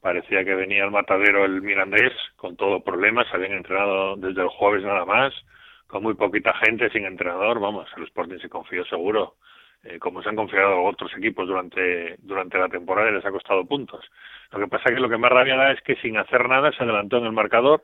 [0.00, 4.82] parecía que venía el matadero el Mirandés con todo problemas, habían entrenado desde el jueves
[4.82, 5.34] nada más,
[5.86, 9.34] con muy poquita gente, sin entrenador, vamos, el Sporting se confió seguro,
[9.82, 13.66] eh, como se han confiado otros equipos durante, durante la temporada y les ha costado
[13.66, 14.06] puntos.
[14.52, 16.72] Lo que pasa es que lo que más rabia da es que sin hacer nada
[16.72, 17.82] se adelantó en el marcador,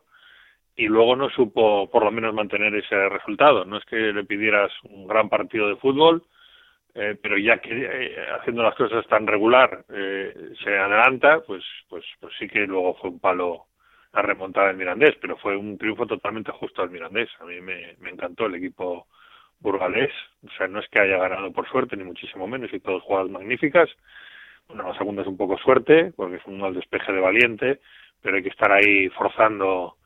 [0.80, 3.66] y luego no supo por lo menos mantener ese resultado.
[3.66, 6.24] No es que le pidieras un gran partido de fútbol,
[6.94, 12.02] eh, pero ya que eh, haciendo las cosas tan regular eh, se adelanta, pues, pues,
[12.18, 13.66] pues sí que luego fue un palo
[14.14, 17.28] la remontada del Mirandés, pero fue un triunfo totalmente justo al Mirandés.
[17.40, 19.06] A mí me, me encantó el equipo
[19.60, 20.10] burgalés,
[20.46, 23.28] o sea, no es que haya ganado por suerte, ni muchísimo menos, y todas jugadas
[23.28, 23.90] magníficas.
[24.66, 27.80] Bueno, la segunda es un poco suerte, porque es un mal despeje de valiente,
[28.22, 29.98] pero hay que estar ahí forzando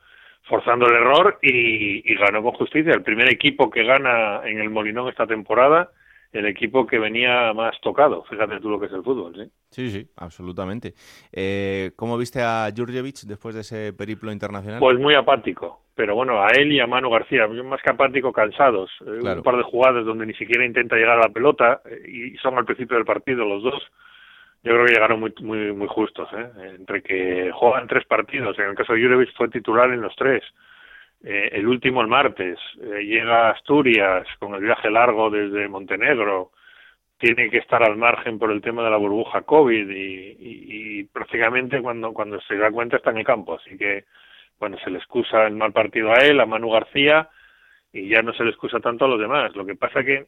[0.47, 2.93] forzando el error y, ganó con justicia.
[2.93, 5.91] El primer equipo que gana en el Molinón esta temporada,
[6.31, 8.23] el equipo que venía más tocado.
[8.23, 9.51] Fíjate tú lo que es el fútbol, ¿sí?
[9.69, 10.93] Sí, sí, absolutamente.
[11.31, 14.79] Eh, ¿Cómo viste a Jurjevic después de ese periplo internacional?
[14.79, 18.91] Pues muy apático, pero bueno, a él y a Manu García, más que apático, cansados.
[19.05, 22.37] Eh, un par de jugadas donde ni siquiera intenta llegar a la pelota eh, y
[22.37, 23.83] son al principio del partido los dos
[24.65, 26.49] yo creo que llegaron muy muy muy justos, ¿eh?
[26.79, 30.43] entre que juegan tres partidos, en el caso de Jurevich fue titular en los tres,
[31.23, 36.51] eh, el último el martes, eh, llega a Asturias con el viaje largo desde Montenegro,
[37.19, 41.81] tiene que estar al margen por el tema de la burbuja COVID y, y, prácticamente
[41.81, 44.05] cuando, cuando se da cuenta está en el campo, así que
[44.59, 47.29] bueno, se le excusa el mal partido a él, a Manu García
[47.93, 49.55] y ya no se le excusa tanto a los demás.
[49.55, 50.25] Lo que pasa que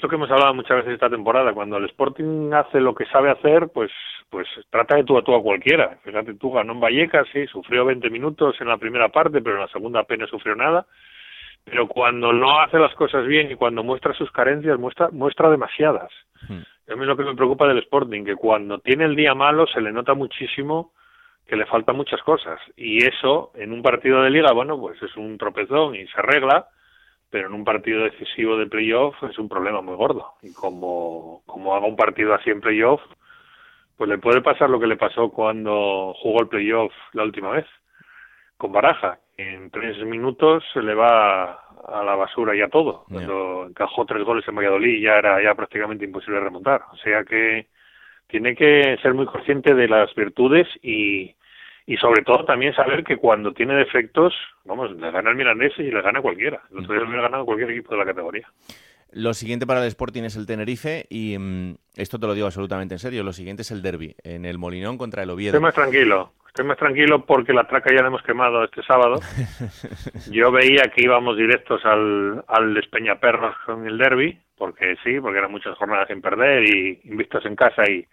[0.00, 3.30] lo que hemos hablado muchas veces esta temporada, cuando el Sporting hace lo que sabe
[3.30, 3.90] hacer, pues
[4.30, 5.98] pues trata de tú a tú a cualquiera.
[6.04, 9.62] Fíjate tú, ganó en Vallecas, sí, sufrió 20 minutos en la primera parte, pero en
[9.62, 10.86] la segunda apenas sufrió nada.
[11.64, 16.10] Pero cuando no hace las cosas bien y cuando muestra sus carencias, muestra, muestra demasiadas.
[16.48, 16.60] Hmm.
[16.90, 19.80] A mí lo que me preocupa del Sporting, que cuando tiene el día malo se
[19.80, 20.92] le nota muchísimo
[21.46, 22.60] que le faltan muchas cosas.
[22.76, 26.68] Y eso, en un partido de liga, bueno, pues es un tropezón y se arregla,
[27.30, 30.34] pero en un partido decisivo de playoff es un problema muy gordo.
[30.42, 33.00] Y como, como haga un partido así en playoff,
[33.96, 37.66] pues le puede pasar lo que le pasó cuando jugó el playoff la última vez,
[38.56, 39.18] con Baraja.
[39.36, 43.04] En tres minutos se le va a la basura ya todo.
[43.08, 46.82] Cuando encajó tres goles en Valladolid ya era ya prácticamente imposible remontar.
[46.92, 47.66] O sea que
[48.26, 51.34] tiene que ser muy consciente de las virtudes y,
[51.88, 54.34] y sobre todo también saber que cuando tiene defectos,
[54.66, 56.60] vamos, le gana el Mirandés y le gana cualquiera.
[56.70, 58.46] El otro día le ha ganado cualquier equipo de la categoría.
[59.10, 62.94] Lo siguiente para el Sporting es el Tenerife y mm, esto te lo digo absolutamente
[62.94, 63.24] en serio.
[63.24, 65.52] Lo siguiente es el derby en el Molinón contra el Oviedo.
[65.56, 66.34] Estoy más tranquilo.
[66.48, 69.20] Estoy más tranquilo porque la traca ya la hemos quemado este sábado.
[70.30, 75.52] Yo veía que íbamos directos al, al Despeñaperros con el derby, porque sí, porque eran
[75.52, 78.06] muchas jornadas sin perder y vistas en casa y,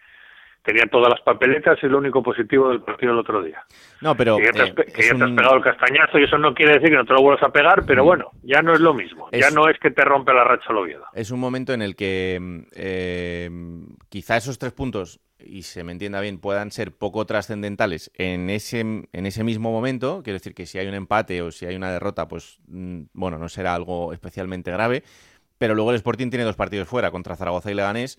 [0.65, 3.63] tenía todas las papeletas y lo único positivo del partido del otro día.
[4.01, 6.89] No, pero que ya te has, eh, pegado el castañazo y eso no quiere decir
[6.89, 8.05] que no te lo vuelvas a pegar, pero mm.
[8.05, 9.29] bueno, ya no es lo mismo.
[9.31, 11.05] ya no es que te rompe la racha el Oviedo.
[11.13, 13.49] Es un momento en el que mm, eh,
[14.09, 18.79] quizá esos tres puntos y se me entienda bien, puedan ser poco trascendentales en ese,
[18.79, 21.91] en ese mismo momento, quiero decir que si hay un empate o si hay una
[21.91, 25.03] derrota, pues mm, bueno, no será algo especialmente grave,
[25.57, 28.17] pero luego el Sporting tiene dos partidos fuera, contra Zaragoza y Leganés,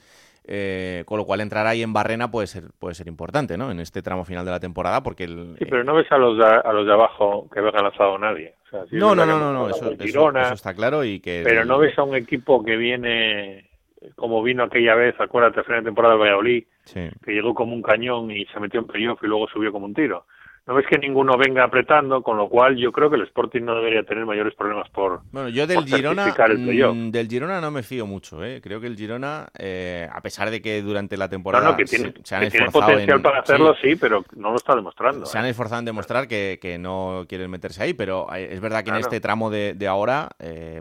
[0.49, 3.71] eh, con lo cual entrar ahí en Barrena puede ser puede ser importante, ¿no?
[3.71, 6.39] En este tramo final de la temporada, porque el, sí, pero no ves a los
[6.39, 8.55] de, a los de abajo que venga lanzado nadie.
[8.93, 11.43] no, no, no, no, eso, está claro y que.
[11.45, 13.69] Pero no ves a un equipo que viene
[14.15, 18.31] como vino aquella vez, acuérdate, final de temporada de Valladolid, que llegó como un cañón
[18.31, 20.27] y se metió en playoff y luego subió como un tiro
[20.67, 23.77] no ves que ninguno venga apretando, con lo cual yo creo que el Sporting no
[23.77, 28.05] debería tener mayores problemas por Bueno, yo del Girona mm, del Girona no me fío
[28.05, 28.61] mucho, ¿eh?
[28.61, 32.35] Creo que el Girona eh, a pesar de que durante la temporada que tiene, se,
[32.35, 35.25] han esforzado potencial para hacerlo, sí, pero no lo está demostrando.
[35.27, 35.51] Se han ¿eh?
[35.51, 38.97] esforzado en demostrar que, que, no quieren meterse ahí, pero eh, es verdad que en
[38.97, 40.31] este tramo de, de ahora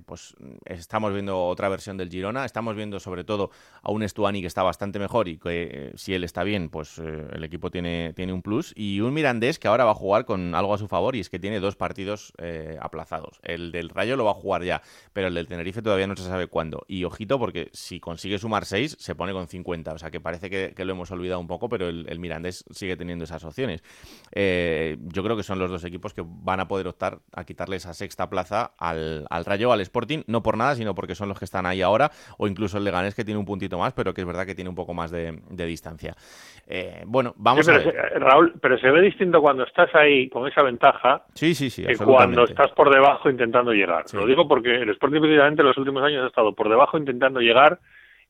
[0.05, 3.51] pues estamos viendo otra versión del Girona, estamos viendo sobre todo
[3.83, 7.43] a un Estuani que está bastante mejor y que si él está bien, pues el
[7.43, 10.55] equipo tiene tiene un plus y un Mirandés que ahora ahora va a jugar con
[10.55, 13.39] algo a su favor y es que tiene dos partidos eh, aplazados.
[13.43, 14.81] El del Rayo lo va a jugar ya,
[15.13, 16.83] pero el del Tenerife todavía no se sabe cuándo.
[16.87, 19.93] Y ojito porque si consigue sumar seis, se pone con 50.
[19.93, 23.25] O sea que parece que, lo hemos olvidado un poco, pero el, Mirandés sigue teniendo
[23.25, 23.83] esas opciones.
[24.31, 27.75] Eh, yo creo que son los dos equipos que van a poder optar a quitarle
[27.75, 31.39] esa sexta plaza al, al Rayo, al Sporting, no por nada, sino porque son los
[31.39, 34.21] que están ahí ahora, o incluso el Leganés que tiene un puntito más, pero que
[34.21, 36.15] es verdad que tiene un poco más de, distancia.
[36.67, 37.93] Eh, bueno, vamos a ver.
[38.19, 42.45] Raúl, pero se ve distinto cuando estás ahí con esa ventaja sí, sí, sí, cuando
[42.45, 44.05] estás por debajo intentando llegar.
[44.13, 47.39] Lo digo porque el Sporting precisamente en los últimos años ha estado por debajo intentando
[47.39, 47.79] llegar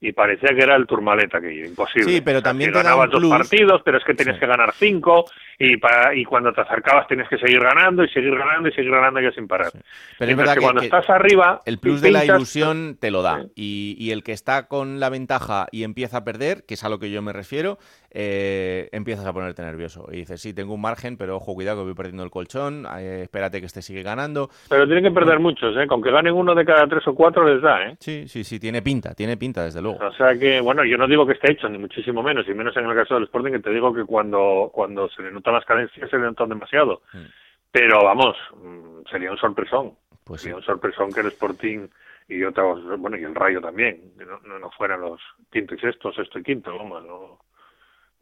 [0.01, 2.11] y parecía que era el turmaleta que imposible.
[2.11, 5.25] Sí, pero también te ganabas dos partidos, pero es que tenías que ganar cinco
[5.57, 8.91] y, para, y cuando te acercabas tienes que seguir ganando y seguir ganando y seguir
[8.91, 9.71] ganando ya sin parar.
[10.19, 11.61] Pero es verdad que, cuando estás arriba...
[11.65, 13.45] El plus de la ilusión te lo da.
[13.55, 16.89] Y, y, el que está con la ventaja y empieza a perder, que es a
[16.89, 17.77] lo que yo me refiero,
[18.11, 20.07] eh, empiezas a ponerte nervioso.
[20.11, 23.21] Y dices, sí, tengo un margen, pero ojo, cuidado que voy perdiendo el colchón, eh,
[23.23, 24.49] espérate que este sigue ganando.
[24.69, 25.87] Pero tienen que perder muchos, ¿eh?
[25.87, 27.95] Con que ganen uno de cada tres o cuatro les da, ¿eh?
[27.99, 29.84] Sí, sí, sí, tiene pinta, tiene pinta, desde luego.
[29.91, 32.75] O sea que, bueno, yo no digo que esté hecho, ni muchísimo menos, y menos
[32.77, 35.65] en el caso del Sporting, que te digo que cuando, cuando se le notan las
[35.65, 37.01] cadencias se le notan demasiado.
[37.13, 37.25] Mm.
[37.71, 39.93] Pero vamos, mm, sería un sorpresón.
[40.23, 41.87] Pues sería un sorpresón que el Sporting
[42.27, 45.21] y otros, bueno, y el Rayo también, no, no, fueran los
[45.51, 47.39] quinto y sexto, sexto y quinto, vamos, no,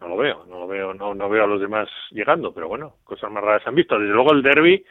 [0.02, 2.96] no lo veo, no lo veo, no, no veo a los demás llegando, pero bueno,
[3.06, 3.98] cosas más raras se han visto.
[3.98, 4.84] Desde luego el derby,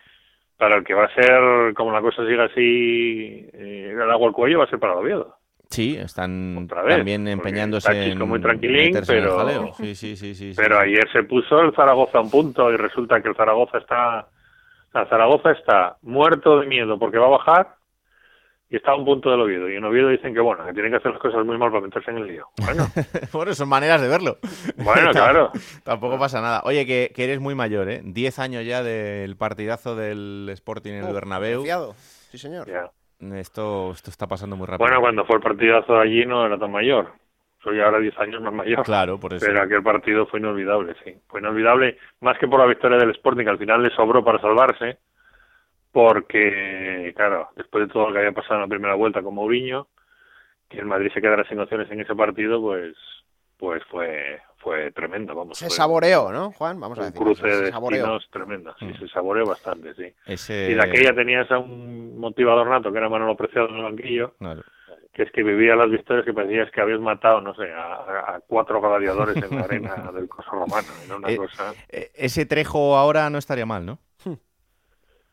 [0.56, 4.34] para el que va a ser, como la cosa siga así, eh, el agua al
[4.34, 5.36] cuello, va a ser para el Oviedo.
[5.72, 11.60] Sí, están también empeñándose en muy tranquilín, pero, sí, sí, sí, pero ayer se puso
[11.60, 14.26] el Zaragoza a un punto y resulta que el Zaragoza está,
[14.94, 17.74] el Zaragoza está muerto de miedo porque va a bajar
[18.68, 19.68] y está a un punto del Oviedo.
[19.68, 21.82] Y en Oviedo dicen que, bueno, que tienen que hacer las cosas muy mal para
[21.82, 22.48] meterse en el lío.
[22.58, 22.86] Bueno,
[23.32, 24.38] bueno son maneras de verlo.
[24.76, 25.52] Bueno, claro.
[25.84, 26.62] Tampoco pasa nada.
[26.64, 28.00] Oye, que, eres muy mayor, ¿eh?
[28.02, 31.64] Diez años ya del partidazo del Sporting en el Bernabéu.
[32.30, 32.66] Sí, señor.
[33.34, 34.84] Esto, esto está pasando muy rápido.
[34.84, 37.12] Bueno, cuando fue el partidazo allí no era tan mayor.
[37.62, 38.82] Soy ahora diez años más mayor.
[38.82, 39.46] Claro, por eso.
[39.46, 41.14] Pero aquel partido fue inolvidable, sí.
[41.28, 44.40] Fue inolvidable, más que por la victoria del Sporting, que al final le sobró para
[44.40, 44.98] salvarse
[45.92, 49.88] porque, claro, después de todo lo que había pasado en la primera vuelta con Mourinho,
[50.68, 52.96] que el Madrid se quedara sin opciones en ese partido, pues
[53.58, 55.58] pues fue fue tremendo, vamos.
[55.58, 56.78] Se saboreó, ¿no, Juan?
[56.78, 57.18] Vamos a decir.
[57.18, 58.98] Un cruce de destinos tremendo, sí, mm.
[58.98, 60.14] se saboreó bastante, sí.
[60.26, 64.34] Y de aquella tenías a un motivador nato, que era Manolo Preciado en el banquillo,
[65.12, 68.80] que es que vivía las victorias que parecías que habías matado, no sé, a, cuatro
[68.80, 70.88] gladiadores en la arena del coso romano.
[71.04, 71.74] Era una eh, cosa...
[71.88, 73.98] Eh, ese trejo ahora no estaría mal, ¿no?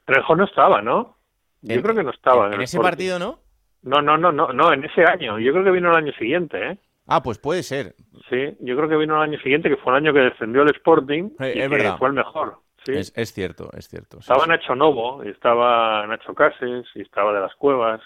[0.05, 1.17] Trejo no estaba, ¿no?
[1.61, 2.47] Yo creo que no estaba.
[2.47, 2.89] En, el ese Sporting.
[2.89, 3.39] partido, ¿no?
[3.83, 5.39] No, no, no, no, no, en ese año.
[5.39, 6.77] Yo creo que vino el año siguiente, ¿eh?
[7.09, 7.95] Ah, pues puede ser.
[8.29, 10.69] Sí, yo creo que vino el año siguiente, que fue el año que descendió el
[10.75, 11.97] Sporting Eh, y es que verdad.
[11.97, 12.57] fue el mejor.
[12.85, 12.93] Sí.
[12.93, 14.17] Es, es cierto, es cierto.
[14.17, 14.49] sí, estaba sí.
[14.49, 18.01] Nacho Novo, y estaba Nacho Cases, y estaba de las Cuevas.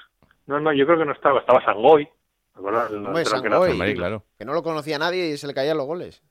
[0.47, 1.39] No, no, yo creo que no estaba.
[1.41, 2.07] Estaba Sangoy.
[2.55, 3.71] Hombre, que Sangoy.
[3.71, 3.95] argentino.
[3.97, 4.23] claro.
[4.37, 6.21] Que no lo conocía nadie y se le caían los goles.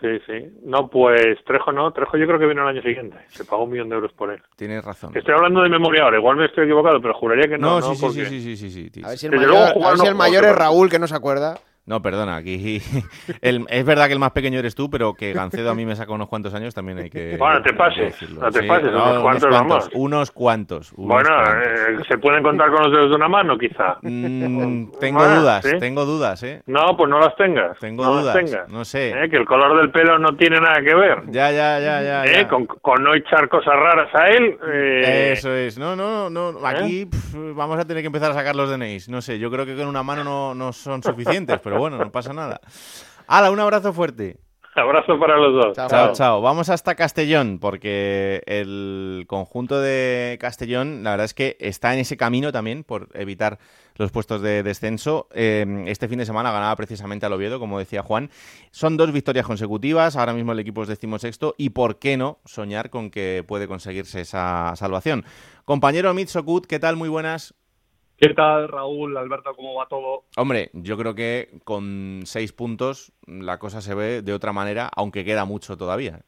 [0.00, 0.50] Sí, sí.
[0.64, 1.90] No, pues Trejo no.
[1.92, 3.16] Trejo yo creo que vino el año siguiente.
[3.28, 4.42] Se pagó un millón de euros por él.
[4.56, 5.16] Tienes razón.
[5.16, 6.18] Estoy hablando de memoria ahora.
[6.18, 7.78] Igual me estoy equivocado, pero juraría que no.
[7.78, 8.24] No, no, sí, sí, porque...
[8.26, 9.02] sí, sí, sí, sí, sí.
[9.04, 10.90] A ver si el Desde mayor, luego a ver jugar si el mayor es Raúl,
[10.90, 11.58] que no se acuerda.
[11.86, 12.80] No, perdona, aquí
[13.42, 15.94] el- es verdad que el más pequeño eres tú, pero que Gancedo a mí me
[15.94, 19.22] saca unos cuantos años también hay que Bueno, te pases, no te pases, unos unos
[19.22, 19.90] cuantos, vamos.
[19.92, 20.92] Unos cuantos.
[20.94, 21.66] unos Bueno, cuantos.
[21.66, 23.98] eh, se pueden contar con los dedos de una mano, quizá.
[24.00, 25.78] Mm, tengo Bueno, dudas, ¿sí?
[25.78, 26.62] tengo dudas, ¿eh?
[26.66, 27.78] No, pues no las tengas.
[27.78, 28.68] Tengo no dudas, Las tengas.
[28.70, 29.10] no sé.
[29.10, 31.22] Eh, Que el color del pelo no tiene nada que ver.
[31.26, 32.24] Ya, ya, ya, ya.
[32.24, 32.48] Eh, ya.
[32.48, 34.56] Con, con no echar cosas raras a él.
[34.72, 35.76] eh, Eso es.
[35.78, 36.54] No, no, no.
[36.66, 37.06] Aquí
[37.54, 39.10] vamos a tener que empezar a sacar los DNIs.
[39.10, 42.10] No sé, yo creo que con una mano no, no son suficientes, pero bueno, no
[42.10, 42.60] pasa nada.
[43.26, 44.38] Hala, un abrazo fuerte.
[44.76, 45.88] Abrazo para los dos.
[45.88, 46.40] Chao, chao.
[46.40, 52.16] Vamos hasta Castellón, porque el conjunto de Castellón, la verdad es que está en ese
[52.16, 53.58] camino también por evitar
[53.94, 55.28] los puestos de descenso.
[55.32, 58.30] Eh, este fin de semana ganaba precisamente al Oviedo, como decía Juan.
[58.72, 62.90] Son dos victorias consecutivas, ahora mismo el equipo es decimosexto, y por qué no soñar
[62.90, 65.24] con que puede conseguirse esa salvación.
[65.64, 66.96] Compañero Mitzokut, ¿qué tal?
[66.96, 67.54] Muy buenas.
[68.16, 69.54] ¿Qué tal, Raúl, Alberto?
[69.56, 70.24] ¿Cómo va todo?
[70.36, 75.24] Hombre, yo creo que con seis puntos la cosa se ve de otra manera, aunque
[75.24, 76.20] queda mucho todavía.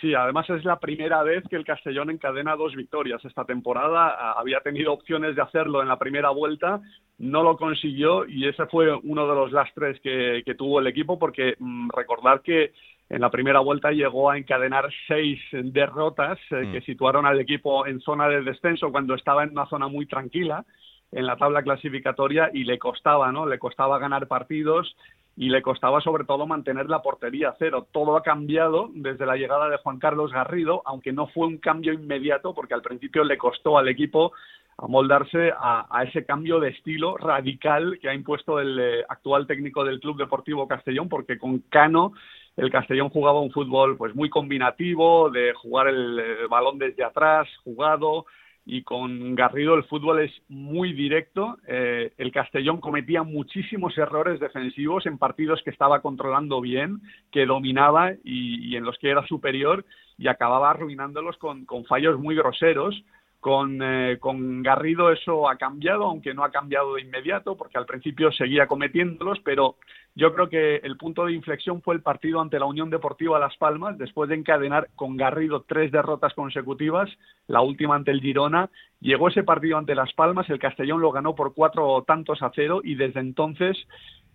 [0.00, 4.16] Sí, además es la primera vez que el Castellón encadena dos victorias esta temporada.
[4.18, 6.80] Ah, Había tenido opciones de hacerlo en la primera vuelta,
[7.18, 11.18] no lo consiguió y ese fue uno de los lastres que, que tuvo el equipo
[11.18, 12.72] porque mm, recordar que
[13.08, 18.00] en la primera vuelta llegó a encadenar seis derrotas eh, que situaron al equipo en
[18.00, 20.64] zona de descenso cuando estaba en una zona muy tranquila
[21.12, 23.46] en la tabla clasificatoria y le costaba, ¿no?
[23.46, 24.96] Le costaba ganar partidos
[25.36, 27.86] y le costaba sobre todo mantener la portería cero.
[27.92, 31.92] Todo ha cambiado desde la llegada de Juan Carlos Garrido, aunque no fue un cambio
[31.92, 34.32] inmediato, porque al principio le costó al equipo
[34.78, 39.84] amoldarse a, a ese cambio de estilo radical que ha impuesto el eh, actual técnico
[39.84, 42.12] del Club Deportivo Castellón, porque con Cano
[42.56, 47.46] el Castellón jugaba un fútbol pues muy combinativo, de jugar el eh, balón desde atrás,
[47.64, 48.26] jugado,
[48.66, 51.56] y con Garrido el fútbol es muy directo.
[51.68, 57.00] Eh, el Castellón cometía muchísimos errores defensivos en partidos que estaba controlando bien,
[57.30, 59.84] que dominaba y, y en los que era superior
[60.18, 63.00] y acababa arruinándolos con, con fallos muy groseros.
[63.46, 67.86] Con, eh, con Garrido eso ha cambiado, aunque no ha cambiado de inmediato, porque al
[67.86, 69.76] principio seguía cometiéndolos, pero
[70.16, 73.56] yo creo que el punto de inflexión fue el partido ante la Unión Deportiva Las
[73.56, 77.08] Palmas, después de encadenar con Garrido tres derrotas consecutivas,
[77.46, 78.68] la última ante el Girona.
[78.98, 82.80] Llegó ese partido ante Las Palmas, el Castellón lo ganó por cuatro tantos a cero
[82.82, 83.76] y desde entonces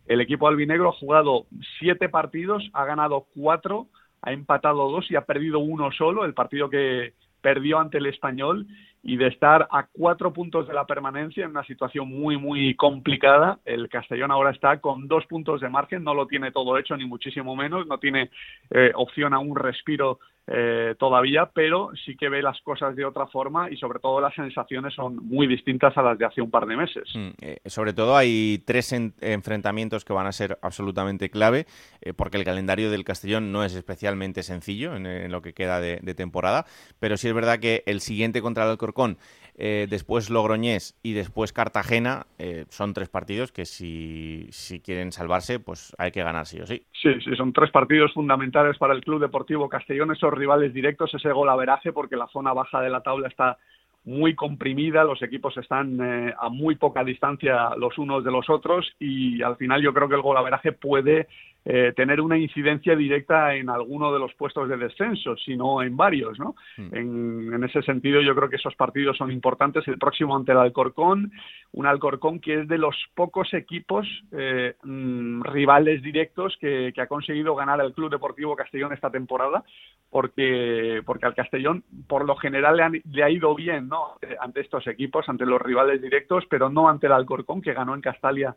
[0.07, 1.47] el equipo albinegro ha jugado
[1.79, 3.87] siete partidos, ha ganado cuatro,
[4.21, 8.67] ha empatado dos y ha perdido uno solo, el partido que perdió ante el español
[9.03, 13.59] y de estar a cuatro puntos de la permanencia en una situación muy, muy complicada.
[13.65, 17.05] El Castellón ahora está con dos puntos de margen, no lo tiene todo hecho, ni
[17.05, 18.29] muchísimo menos, no tiene
[18.69, 23.27] eh, opción a un respiro eh, todavía, pero sí que ve las cosas de otra
[23.27, 26.65] forma y sobre todo las sensaciones son muy distintas a las de hace un par
[26.65, 27.03] de meses.
[27.15, 31.65] Mm, eh, sobre todo hay tres en- enfrentamientos que van a ser absolutamente clave,
[32.01, 35.79] eh, porque el calendario del Castellón no es especialmente sencillo en, en lo que queda
[35.79, 36.65] de, de temporada,
[36.99, 39.17] pero sí es verdad que el siguiente contra el Alcorcón,
[39.55, 45.59] eh, después Logroñés y después Cartagena, eh, son tres partidos que si, si quieren salvarse,
[45.59, 46.83] pues hay que ganar sí o sí.
[46.91, 51.31] Sí, sí, son tres partidos fundamentales para el Club Deportivo Castellón, esos rivales directos, ese
[51.31, 53.57] golaveraje, porque la zona baja de la tabla está
[54.03, 58.91] muy comprimida, los equipos están eh, a muy poca distancia los unos de los otros
[58.99, 61.27] y al final yo creo que el golaveraje puede
[61.65, 65.95] eh, tener una incidencia directa en alguno de los puestos de descenso, si no en
[65.95, 66.55] varios, ¿no?
[66.91, 69.87] En, en ese sentido yo creo que esos partidos son importantes.
[69.87, 71.31] El próximo ante el Alcorcón,
[71.73, 77.07] un Alcorcón que es de los pocos equipos eh, mm, rivales directos que, que ha
[77.07, 79.63] conseguido ganar el Club Deportivo Castellón esta temporada,
[80.09, 84.15] porque, porque al Castellón por lo general le, han- le ha ido bien ¿no?
[84.39, 88.01] Ante estos equipos, ante los rivales directos, pero no ante el Alcorcón, que ganó en
[88.01, 88.55] Castalia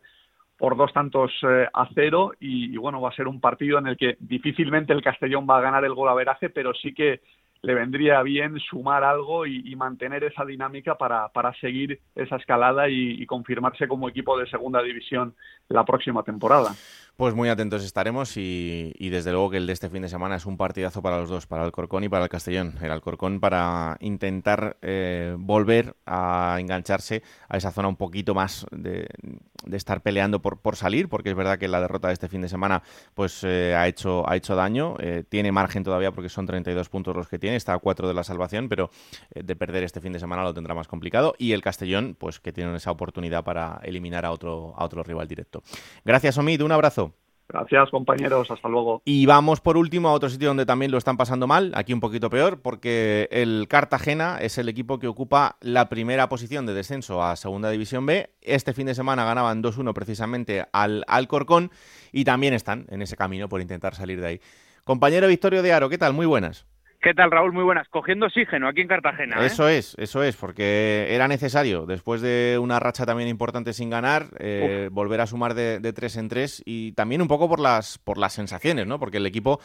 [0.57, 3.97] por dos tantos eh, a cero y, bueno, va a ser un partido en el
[3.97, 7.21] que difícilmente el Castellón va a ganar el golaveraje, pero sí que
[7.61, 13.25] le vendría bien sumar algo y, mantener esa dinámica para, para seguir esa escalada y
[13.25, 15.35] confirmarse como equipo de segunda división
[15.67, 16.71] la próxima temporada.
[17.17, 20.45] Pues muy atentos estaremos y, desde luego que el de este fin de semana es
[20.45, 22.75] un partidazo para los dos, para el Alcorcón y para el Castellón.
[22.81, 29.07] El Alcorcón para intentar eh, volver a engancharse a esa zona un poquito más de,
[29.71, 32.49] estar peleando por, por, salir, porque es verdad que la derrota de este fin de
[32.49, 34.97] semana pues eh, ha, hecho, ha hecho daño.
[34.99, 38.13] Eh, tiene margen todavía porque son 32 puntos los que tiene, está a 4 de
[38.13, 38.89] la salvación, pero
[39.33, 41.33] de perder este fin de semana lo tendrá más complicado.
[41.37, 45.29] Y el Castellón, pues que tiene esa oportunidad para eliminar a otro, a otro rival
[45.29, 45.63] directo.
[46.03, 47.04] Gracias, Omid, un abrazo.
[47.47, 48.49] Gracias, compañeros.
[48.49, 49.01] Hasta luego.
[49.05, 51.99] Y vamos por último a otro sitio donde también lo están pasando mal, aquí un
[51.99, 57.23] poquito peor, porque el Cartagena es el equipo que ocupa la primera posición de descenso
[57.23, 58.31] a Segunda División B.
[58.41, 61.71] Este fin de semana ganaban 2-1 precisamente al Alcorcón
[62.11, 64.41] y también están en ese camino por intentar salir de ahí.
[64.83, 66.13] Compañero Victorio de Aro, ¿qué tal?
[66.13, 66.65] Muy buenas.
[67.05, 67.53] ¿Qué tal, Raúl?
[67.53, 67.87] Muy buenas.
[67.87, 69.39] Cogiendo oxígeno aquí en Cartagena.
[69.39, 69.45] ¿eh?
[69.45, 74.29] Eso es, eso es, porque era necesario, después de una racha también importante sin ganar,
[74.39, 78.17] eh, volver a sumar de, tres en tres y también un poco por las, por
[78.17, 78.97] las sensaciones, ¿no?
[78.97, 79.59] Porque el equipo,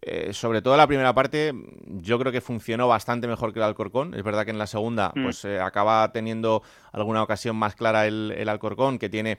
[0.00, 1.52] eh, sobre todo la primera parte,
[1.84, 4.14] yo creo que funcionó bastante mejor que el Alcorcón.
[4.14, 5.22] Es verdad que en la segunda, mm.
[5.22, 9.36] pues acaba teniendo alguna ocasión más clara el, el Alcorcón, que tiene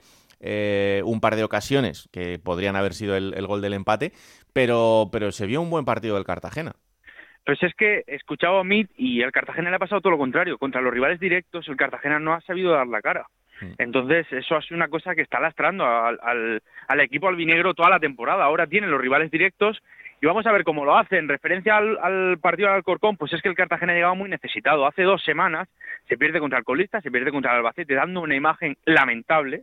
[1.02, 4.12] un par de ocasiones que podrían haber sido el, el gol del empate,
[4.52, 6.76] pero, pero se vio un buen partido del Cartagena.
[7.48, 10.18] Pues es que he escuchado a Mit y al Cartagena le ha pasado todo lo
[10.18, 10.58] contrario.
[10.58, 13.24] Contra los rivales directos, el Cartagena no ha sabido dar la cara.
[13.78, 18.00] Entonces, eso ha sido una cosa que está lastrando al, al, equipo albinegro toda la
[18.00, 18.44] temporada.
[18.44, 19.82] Ahora tienen los rivales directos
[20.20, 21.20] y vamos a ver cómo lo hacen.
[21.20, 24.86] En referencia al, partido del Alcorcón, pues es que el Cartagena ha llegado muy necesitado.
[24.86, 25.70] Hace dos semanas
[26.06, 29.62] se pierde contra el colista, se pierde contra el Albacete, dando una imagen lamentable,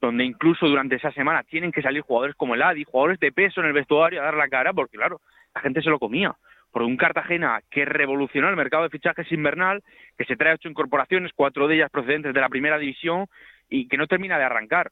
[0.00, 3.60] donde incluso durante esa semana tienen que salir jugadores como el Adi, jugadores de peso
[3.60, 5.20] en el vestuario a dar la cara, porque claro,
[5.54, 6.34] la gente se lo comía
[6.72, 9.82] por un Cartagena que revolucionó el mercado de fichajes invernal,
[10.16, 13.26] que se trae ocho incorporaciones, cuatro de ellas procedentes de la primera división
[13.68, 14.90] y que no termina de arrancar.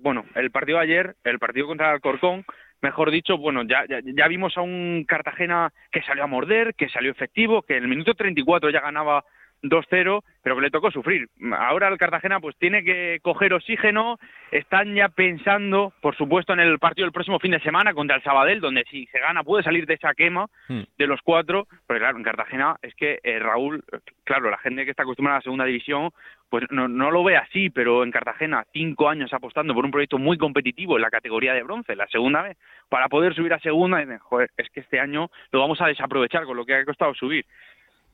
[0.00, 2.44] Bueno, el partido de ayer, el partido contra el Alcorcón,
[2.82, 6.88] mejor dicho, bueno, ya, ya, ya, vimos a un Cartagena que salió a morder, que
[6.88, 9.24] salió efectivo, que en el minuto 34 ya ganaba
[9.62, 11.28] 2-0, pero que le tocó sufrir.
[11.56, 14.18] Ahora el Cartagena pues tiene que coger oxígeno,
[14.50, 18.22] están ya pensando, por supuesto, en el partido del próximo fin de semana contra el
[18.22, 20.82] Sabadell, donde si se gana puede salir de esa quema hmm.
[20.98, 23.84] de los cuatro, pero claro, en Cartagena es que eh, Raúl,
[24.24, 26.10] claro, la gente que está acostumbrada a la segunda división,
[26.50, 30.18] pues no, no lo ve así, pero en Cartagena cinco años apostando por un proyecto
[30.18, 32.58] muy competitivo en la categoría de bronce, la segunda vez,
[32.88, 36.56] para poder subir a segunda, joder, es que este año lo vamos a desaprovechar con
[36.56, 37.46] lo que ha costado subir.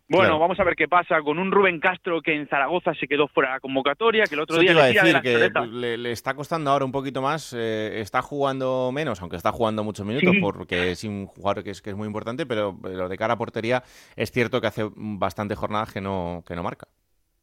[0.08, 3.28] Bueno, vamos a ver qué pasa con un Rubén Castro que en Zaragoza se quedó
[3.28, 6.84] fuera de la convocatoria, que el otro día le decir que le, está costando ahora
[6.84, 11.26] un poquito más, eh, está jugando menos, aunque está jugando muchos minutos, porque es un
[11.26, 13.82] jugador que es, que es muy importante, pero, pero de cara a portería
[14.16, 16.88] es cierto que hace bastante jornadas que no, que no marca.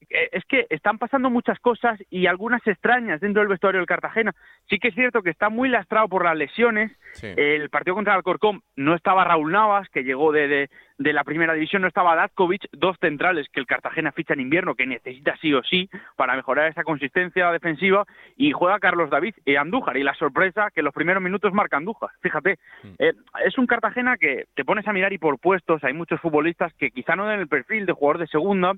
[0.09, 4.33] Eh, es que están pasando muchas cosas y algunas extrañas dentro del vestuario del Cartagena.
[4.69, 6.91] Sí que es cierto que está muy lastrado por las lesiones.
[7.21, 11.53] El partido contra el Alcorcón no estaba Raúl Navas, que llegó de, de, la primera
[11.53, 15.53] división, no estaba Datkovic, dos centrales que el Cartagena ficha en invierno, que necesita sí
[15.53, 19.95] o sí para mejorar esa consistencia defensiva, y juega Carlos David y Andújar.
[19.95, 22.09] Y la sorpresa que en los primeros minutos marca Andújar.
[22.21, 22.87] Fíjate, mm.
[22.99, 23.13] eh,
[23.45, 26.91] es un Cartagena que te pones a mirar y por puestos hay muchos futbolistas que
[26.91, 28.73] quizá no den el perfil de jugador de segunda,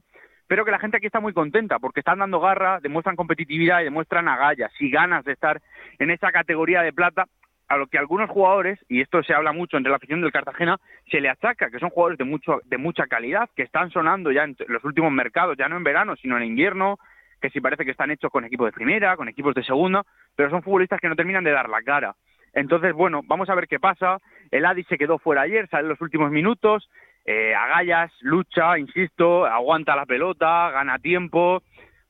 [0.48, 3.86] pero que la gente aquí está muy contenta porque están dando garra, demuestran competitividad y
[3.86, 5.62] demuestran agallas y ganas de estar
[6.00, 7.28] en esa categoría de plata
[7.68, 10.78] a lo que algunos jugadores, y esto se habla mucho entre la afición del Cartagena,
[11.12, 14.46] se le achaca que son jugadores de, mucho, de mucha calidad, que están sonando ya
[14.46, 16.98] en los últimos mercados, ya no en verano, sino en invierno,
[17.42, 20.04] que sí parece que están hechos con equipos de primera, con equipos de segunda,
[20.36, 22.16] pero son futbolistas que no terminan de dar la cara.
[22.54, 24.18] Entonces, bueno, vamos a ver qué pasa.
[24.50, 26.90] El Adi se quedó fuera ayer, sale en los últimos minutos
[27.28, 31.62] eh, agallas, lucha, insisto, aguanta la pelota, gana tiempo.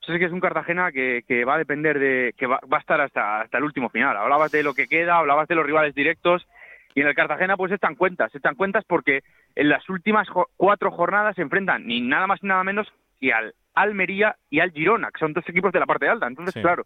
[0.05, 3.01] Sé que es un Cartagena que, que, va a depender de, que va, a estar
[3.01, 4.15] hasta, hasta el último final.
[4.15, 6.47] Hablabas de lo que queda, hablabas de los rivales directos
[6.93, 9.23] y en el Cartagena pues están cuentas, están cuentas porque
[9.55, 12.87] en las últimas cuatro jornadas se enfrentan ni nada más ni nada menos
[13.19, 16.27] que al Almería y al Girona, que son dos equipos de la parte alta.
[16.27, 16.85] Entonces, claro,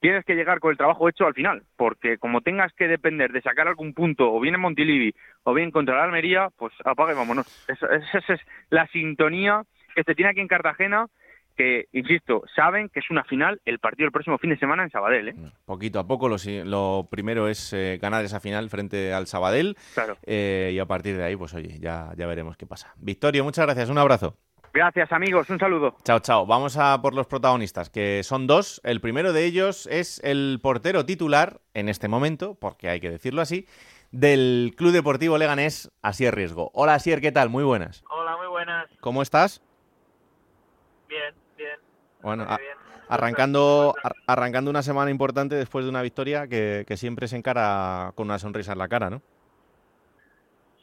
[0.00, 3.42] tienes que llegar con el trabajo hecho al final, porque como tengas que depender de
[3.42, 7.16] sacar algún punto, o bien en Montilivi, o bien contra la Almería, pues apaga y
[7.16, 7.46] vámonos.
[7.68, 8.40] Esa, es
[8.70, 9.62] la sintonía
[9.94, 11.06] que se tiene aquí en Cartagena,
[11.56, 14.90] que, insisto, saben que es una final el partido el próximo fin de semana en
[14.90, 15.28] Sabadell.
[15.30, 15.34] ¿eh?
[15.64, 20.16] Poquito a poco, lo, lo primero es eh, ganar esa final frente al Sabadell, claro.
[20.24, 22.94] Eh, y a partir de ahí, pues oye, ya, ya veremos qué pasa.
[22.96, 24.36] Victorio, muchas gracias, un abrazo.
[24.78, 25.96] Gracias amigos, un saludo.
[26.04, 26.46] Chao, chao.
[26.46, 28.80] Vamos a por los protagonistas, que son dos.
[28.84, 33.42] El primero de ellos es el portero titular, en este momento, porque hay que decirlo
[33.42, 33.66] así,
[34.12, 36.70] del Club Deportivo Leganés, Asier Riesgo.
[36.74, 37.48] Hola Asier, ¿qué tal?
[37.48, 38.04] Muy buenas.
[38.08, 38.86] Hola, muy buenas.
[39.00, 39.60] ¿Cómo estás?
[41.08, 41.80] Bien, bien.
[42.22, 42.46] Bueno,
[43.08, 43.96] Arrancando,
[44.28, 48.38] arrancando una semana importante después de una victoria que, que siempre se encara con una
[48.38, 49.22] sonrisa en la cara, ¿no?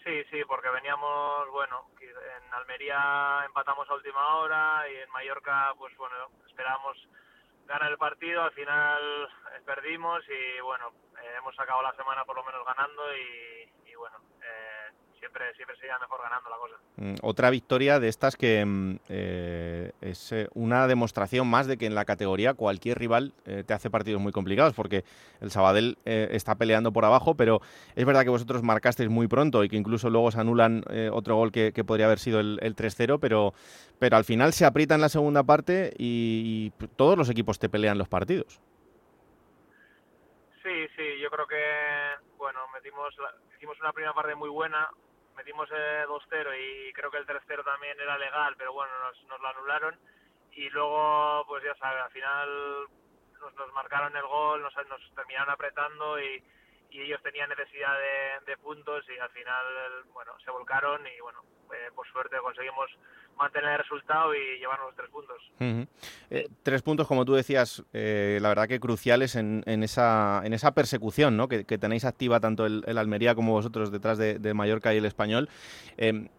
[0.03, 1.94] Sí, sí, porque veníamos, bueno, en
[2.75, 6.15] Almería empatamos a última hora y en Mallorca, pues bueno,
[6.45, 6.97] esperábamos
[7.65, 10.91] ganar el partido, al final eh, perdimos y bueno,
[11.23, 15.97] eh, hemos acabado la semana por lo menos ganando y, bueno, eh, siempre, siempre sería
[15.99, 16.75] mejor ganando la cosa.
[16.97, 22.05] Mm, otra victoria de estas que mm, es una demostración más de que en la
[22.05, 25.03] categoría cualquier rival te hace partidos muy complicados, porque
[25.41, 27.61] el Sabadell está peleando por abajo, pero
[27.95, 31.51] es verdad que vosotros marcasteis muy pronto y que incluso luego se anulan otro gol
[31.51, 33.53] que, podría haber sido el, el 3-0, pero,
[33.99, 37.97] pero al final se aprieta en la segunda parte y todos los equipos te pelean
[37.97, 38.61] los partidos.
[40.65, 41.55] Sí, sí, yo creo que,
[42.85, 43.15] metimos,
[43.55, 44.87] hicimos una primera parte muy buena,
[45.35, 48.93] metimos eh, 2-0 y creo que el 3-0 también era legal, pero bueno,
[49.27, 49.99] nos, lo anularon.
[50.51, 52.87] Y luego, pues ya sabes, al final
[53.41, 56.43] nos, nos marcaron el gol, nos, nos terminaron apretando y,
[56.91, 57.93] ellos tenían necesidad
[58.45, 62.89] de, puntos y al final, bueno, se volcaron y bueno, eh, por suerte conseguimos
[63.37, 65.95] mantener el resultado y llevarnos los tres puntos.
[66.29, 70.41] Eh, tres puntos, como tú decías, eh, la verdad que cruciales en, en, esa,
[70.73, 71.49] persecución ¿no?
[71.49, 75.49] que, tenéis activa tanto el, Almería como vosotros detrás de, Mallorca y el Español.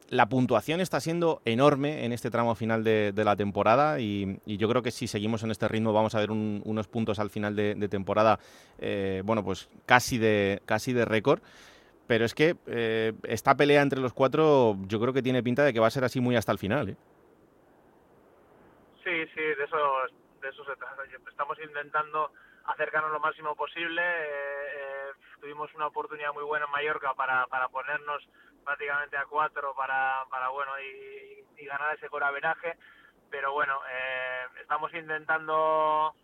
[0.09, 4.83] La puntuación está siendo enorme en este tramo final de, la temporada y, yo creo
[4.83, 8.39] que si seguimos en este ritmo vamos a ver unos puntos al final de, temporada,
[9.23, 11.43] bueno, pues casi de récord.
[12.07, 15.73] Pero es que eh, esta pelea entre los cuatro yo creo que tiene pinta de
[15.73, 16.91] que va a ser así muy hasta el final.
[16.91, 16.97] ¿eh?
[19.03, 19.77] Sí, sí, de eso,
[20.41, 21.03] de eso se trata.
[21.29, 22.31] Estamos intentando
[22.65, 24.03] acercarnos lo máximo posible.
[24.03, 28.23] Eh, tuvimos una oportunidad muy buena en Mallorca para, para ponernos
[28.65, 32.77] prácticamente a cuatro para, para bueno, y, ganar ese coraveraje.
[33.29, 33.81] Pero bueno,
[34.61, 36.15] estamos intentando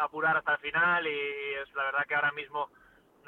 [0.00, 2.70] apurar hasta el final y es la verdad que ahora mismo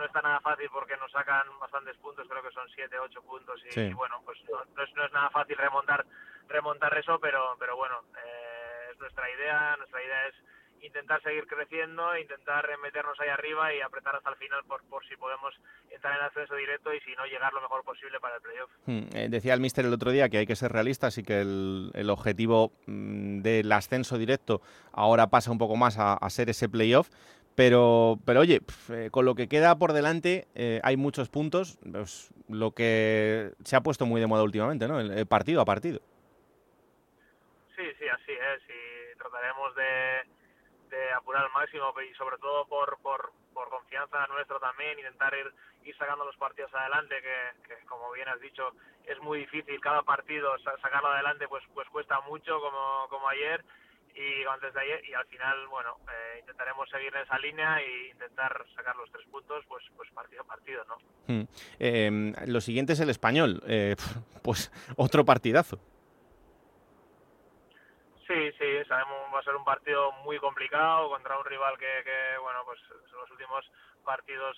[0.00, 3.60] no está nada fácil porque nos sacan bastantes puntos, creo que son 7, 8 puntos
[3.76, 6.06] y, bueno, pues no, es, no, es, nada fácil remontar
[6.48, 10.34] remontar eso, pero pero bueno, eh, es nuestra idea, nuestra idea es
[10.82, 15.14] intentar seguir creciendo, intentar meternos ahí arriba y apretar hasta el final por, por si
[15.16, 15.52] podemos
[15.90, 18.70] entrar en ascenso directo y si no llegar lo mejor posible para el playoff.
[18.86, 21.42] Hmm, eh, decía el míster el otro día que hay que ser realistas y que
[21.42, 26.48] el, el objetivo mm, del ascenso directo ahora pasa un poco más a, a ser
[26.48, 27.10] ese playoff,
[27.54, 32.32] pero, pero oye, eh, con lo que queda por delante eh, hay muchos puntos, pues,
[32.48, 35.00] lo que se ha puesto muy de moda últimamente, ¿no?
[35.00, 36.00] El, partido a partido.
[37.76, 38.62] Sí, sí, así es.
[38.68, 44.98] Y trataremos de, apurar al máximo y sobre todo por, por, por confianza nuestra también,
[44.98, 45.52] intentar ir,
[45.84, 48.72] ir sacando los partidos adelante, que, que, como bien has dicho,
[49.06, 53.64] es muy difícil cada partido sacarlo adelante, pues, pues cuesta mucho como, como ayer
[54.14, 58.08] y antes de ayer y al final bueno eh, intentaremos seguir en esa línea e
[58.08, 61.46] intentar sacar los tres puntos pues pues partido a partido no
[61.78, 63.62] em, lo siguiente es el español.
[63.66, 63.96] Eh,
[64.42, 65.78] pues otro partidazo.
[68.26, 72.38] Sí sí sabemos va a ser un partido muy complicado contra un rival que, que
[72.40, 73.64] bueno pues en los últimos
[74.04, 74.56] partidos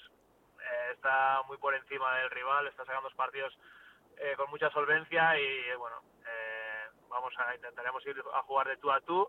[0.61, 3.57] eh, está muy por encima del rival está sacando los partidos
[4.36, 5.96] con mucha solvencia y bueno
[7.12, 9.28] vamos a intentaremos ir a jugar de tú a tú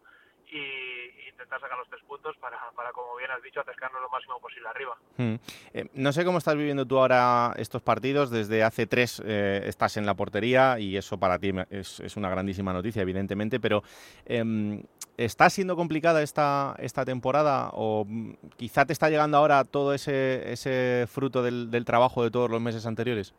[0.51, 4.39] y intentar sacar los tres puntos para, para, como bien has dicho, acercarnos lo máximo
[4.39, 4.97] posible arriba.
[5.17, 5.35] Hmm.
[5.73, 8.29] Eh, no sé cómo estás viviendo tú ahora estos partidos.
[8.29, 12.29] Desde hace tres eh, estás en la portería y eso para ti es, es una
[12.29, 13.83] grandísima noticia, evidentemente, pero
[14.25, 14.83] eh,
[15.17, 20.51] ¿está siendo complicada esta, esta temporada o mm, quizá te está llegando ahora todo ese,
[20.51, 23.33] ese fruto del, del trabajo de todos los meses anteriores?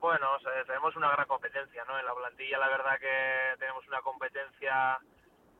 [0.00, 1.98] Bueno, tenemos una gran competencia, ¿no?
[1.98, 4.98] En la plantilla, la verdad que tenemos una competencia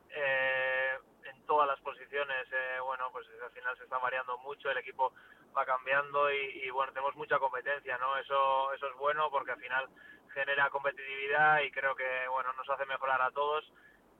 [0.09, 2.47] eh, en todas las posiciones.
[2.51, 5.13] Eh, bueno, pues al final se está variando mucho, el equipo
[5.55, 8.17] va cambiando y, bueno, tenemos mucha competencia, ¿no?
[8.17, 9.87] Eso, eso es bueno porque al final
[10.33, 13.71] genera competitividad y creo que, bueno, nos hace mejorar a todos.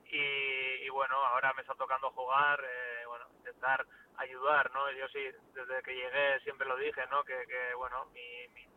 [0.04, 3.84] Y, bueno, ahora me está tocando jugar, eh, bueno, intentar
[4.18, 4.88] ayudar, ¿no?
[4.92, 5.18] Yo sí,
[5.52, 7.24] desde que llegué siempre lo dije, ¿no?
[7.24, 8.71] Que, que bueno, mi, mi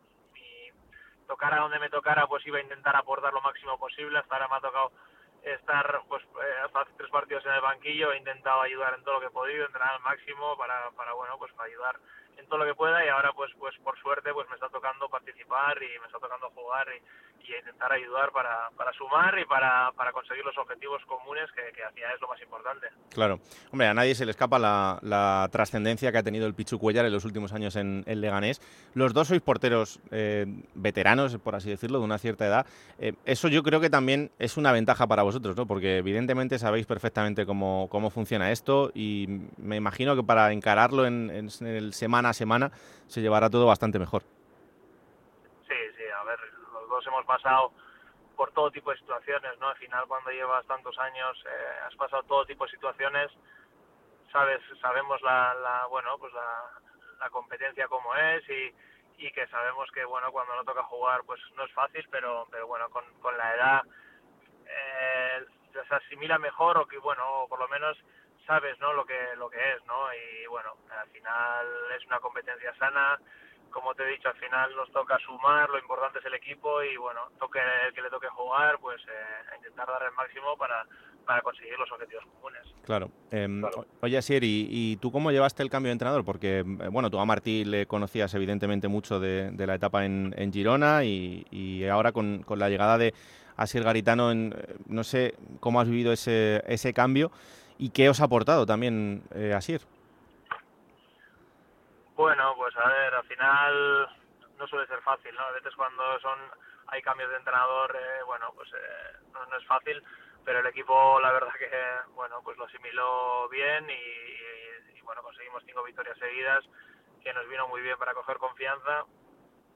[1.28, 4.20] tocara donde me tocara, pues iba a intentar aportar lo máximo posible.
[4.20, 4.92] Hasta ahora me ha tocado
[5.44, 9.20] estar pues eh, hasta tres partidos en el banquillo, he intentado ayudar en todo lo
[9.20, 11.96] que he podido, entrenar al máximo para, para bueno, pues para ayudar
[12.38, 15.10] en todo lo que pueda y ahora pues pues por suerte pues me está tocando
[15.10, 17.02] participar y me está tocando jugar y,
[17.46, 21.94] intentar ayudar para, para sumar y para, para, conseguir los objetivos comunes que, que al
[21.94, 22.88] final es lo más importante.
[23.14, 23.40] Claro,
[23.72, 27.06] hombre, a nadie se le escapa la, la trascendencia que ha tenido el Pichu Cuellar
[27.06, 28.62] en los últimos años en, el Leganés.
[28.94, 32.66] Los dos sois porteros eh, veteranos, por así decirlo, de una cierta edad.
[33.00, 35.66] Eh, eso yo creo que también es una ventaja para vosotros, ¿no?
[35.68, 41.30] Porque evidentemente sabéis perfectamente cómo, cómo funciona esto y me imagino que para encararlo en,
[41.30, 42.72] en el semana a semana
[43.08, 44.24] se llevará todo bastante mejor.
[45.68, 46.40] Sí, sí, a ver,
[46.74, 47.72] los dos hemos pasado
[48.36, 49.70] por todo tipo de situaciones, ¿no?
[49.70, 53.32] Al final, cuando llevas tantos años, eh, has pasado todo tipo de situaciones,
[54.32, 56.72] sabes, sabemos la, la bueno, pues la,
[57.20, 61.40] la competencia como es y, y que sabemos que, bueno, cuando no toca jugar, pues
[61.56, 63.82] no es fácil, pero, pero bueno, con, con la edad
[64.66, 67.98] eh, se asimila mejor o que, bueno, por lo menos
[68.46, 71.68] sabes no lo que lo que es no y bueno al final
[71.98, 73.20] es una competencia sana
[73.72, 76.96] como te he dicho al final nos toca sumar lo importante es el equipo y
[76.98, 80.86] bueno toque el que le toque jugar pues eh, intentar dar el máximo para
[81.26, 82.62] para conseguir los objetivos comunes.
[82.84, 83.10] Claro.
[83.32, 83.64] Em,
[84.02, 86.24] oye, Asier, ¿y, tú cómo llevaste el cambio de entrenador?
[86.24, 90.54] Porque, eh, bueno, tú a Martí le conocías evidentemente mucho de, la etapa en, en
[90.54, 93.14] Girona y, y ahora con, con, la llegada de
[93.58, 97.32] Asier Garitano, en, eh, no sé cómo has vivido ese, ese cambio
[97.78, 99.82] ¿Y qué os ha aportado también eh, Asir?
[102.16, 104.08] Bueno, pues a ver, al final
[104.58, 105.42] no suele ser fácil, ¿no?
[105.42, 106.40] A veces cuando son
[106.88, 110.02] hay cambios de entrenador, eh, bueno, pues eh, no, es fácil,
[110.44, 111.70] pero el equipo la verdad que,
[112.14, 116.64] bueno, pues lo asimiló bien y, bueno, conseguimos cinco victorias seguidas,
[117.24, 119.04] que nos vino muy bien para coger confianza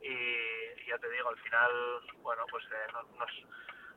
[0.02, 1.72] y, ya te digo, al final,
[2.22, 3.30] bueno, pues eh, nos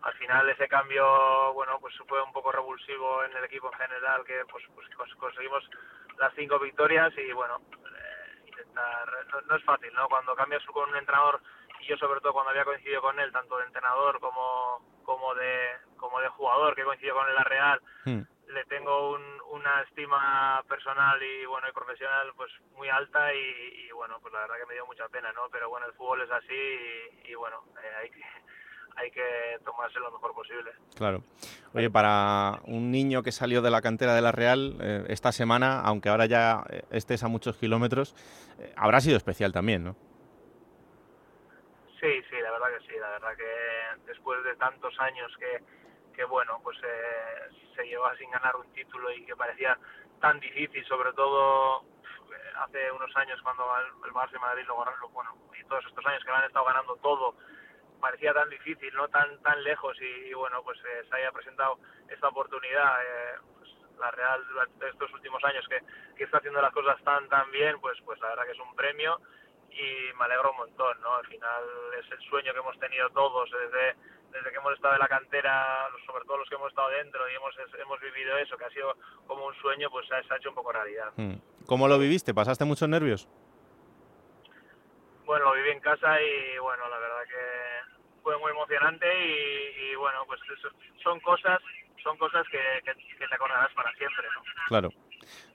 [0.03, 4.24] al final ese cambio bueno pues fue un poco revulsivo en el equipo en general
[4.24, 5.62] que pues, pues conseguimos
[6.18, 9.09] las cinco victorias y bueno eh, intentar
[9.46, 11.40] no, es fácil no cuando cambias con un entrenador
[11.80, 15.68] y yo sobre todo cuando había coincidido con él tanto de entrenador como como de
[15.96, 18.20] como de jugador que coincidido con él la Real hmm.
[18.48, 19.18] le tengo
[19.50, 24.57] una estima personal y bueno y profesional pues muy alta y, bueno pues la verdad
[24.57, 27.94] que me dio mucha pena no pero bueno el fútbol es así y, bueno eh,
[28.00, 28.24] hay que
[28.97, 30.72] hay que tomarse lo mejor posible.
[30.97, 31.22] Claro.
[31.74, 35.80] Oye, para un niño que salió de la cantera de la Real eh, esta semana,
[35.80, 38.14] aunque ahora ya eh, estés a muchos kilómetros,
[38.59, 39.97] eh, habrá sido especial también, ¿no?
[42.01, 42.99] Sí, sí, la verdad que sí.
[42.99, 45.62] La verdad que después de tantos años que,
[46.14, 46.76] que bueno, pues
[47.76, 49.78] se lleva sin ganar un título y que parecía
[50.20, 51.84] tan difícil, sobre todo
[52.62, 53.64] hace unos años cuando
[54.05, 56.97] el, Barça y Madrid lo ganaron, bueno, y todos estos años que han estado ganando
[56.97, 57.34] todo
[58.03, 61.78] parecía tan difícil, no tan tan lejos y, bueno, pues eh, se haya presentado
[62.11, 63.00] esta oportunidad.
[63.00, 65.78] Eh, pues, la Real durante estos últimos años que,
[66.16, 68.74] que, está haciendo las cosas tan tan bien, pues pues la verdad que es un
[68.74, 69.20] premio
[69.70, 71.14] y me alegro un montón, ¿no?
[71.14, 71.62] Al final
[72.00, 73.94] es el sueño que hemos tenido todos desde
[74.32, 77.34] desde que hemos estado en la cantera, sobre todo los que hemos estado dentro y
[77.34, 78.96] hemos hemos vivido eso, que ha sido
[79.26, 81.12] como un sueño, pues se ha, hecho un poco realidad.
[81.16, 81.34] Hmm.
[81.66, 82.34] ¿Cómo lo viviste?
[82.34, 83.28] ¿Pasaste muchos nervios?
[85.24, 87.51] Bueno, lo viví en casa y bueno, la verdad que
[88.23, 90.41] fue muy emocionante y, bueno, pues
[91.03, 91.61] son cosas
[92.03, 94.43] son cosas que, te acordarás para siempre, ¿no?
[94.66, 94.91] Claro.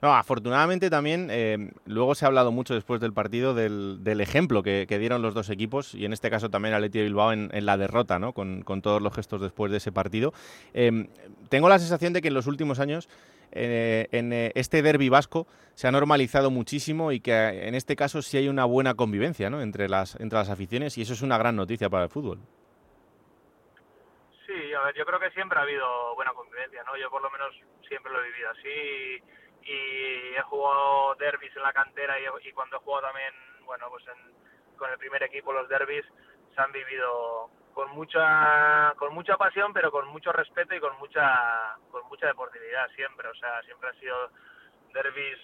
[0.01, 4.63] No, afortunadamente también, eh, luego se ha hablado mucho después del partido del, del ejemplo
[4.63, 7.78] que, dieron los dos equipos y en este caso también Atleti de Bilbao en, la
[7.78, 8.34] derrota, ¿no?
[8.34, 10.34] Con, todos los gestos después de ese partido.
[10.74, 11.07] Eh,
[11.49, 13.09] tengo la sensación de que en los últimos años
[13.51, 18.22] eh, en eh, este derby vasco se ha normalizado muchísimo y que en este caso
[18.22, 21.55] sí hay una buena convivencia entre, las, entre las aficiones y eso es una gran
[21.55, 22.39] noticia para el fútbol.
[24.45, 26.97] Sí, a ver, yo creo que siempre ha habido buena convivencia, ¿no?
[26.97, 27.53] Yo por lo menos
[27.88, 29.24] siempre lo he vivido así
[29.68, 33.34] he jugado derbis en la cantera y, cuando he jugado también,
[33.65, 34.03] bueno, pues
[34.78, 36.05] con el primer equipo los derbis
[36.55, 41.78] se han vivido con mucha con mucha pasión pero con mucho respeto y con mucha
[41.91, 44.32] con mucha deportividad siempre o sea siempre han sido
[44.93, 45.38] derbis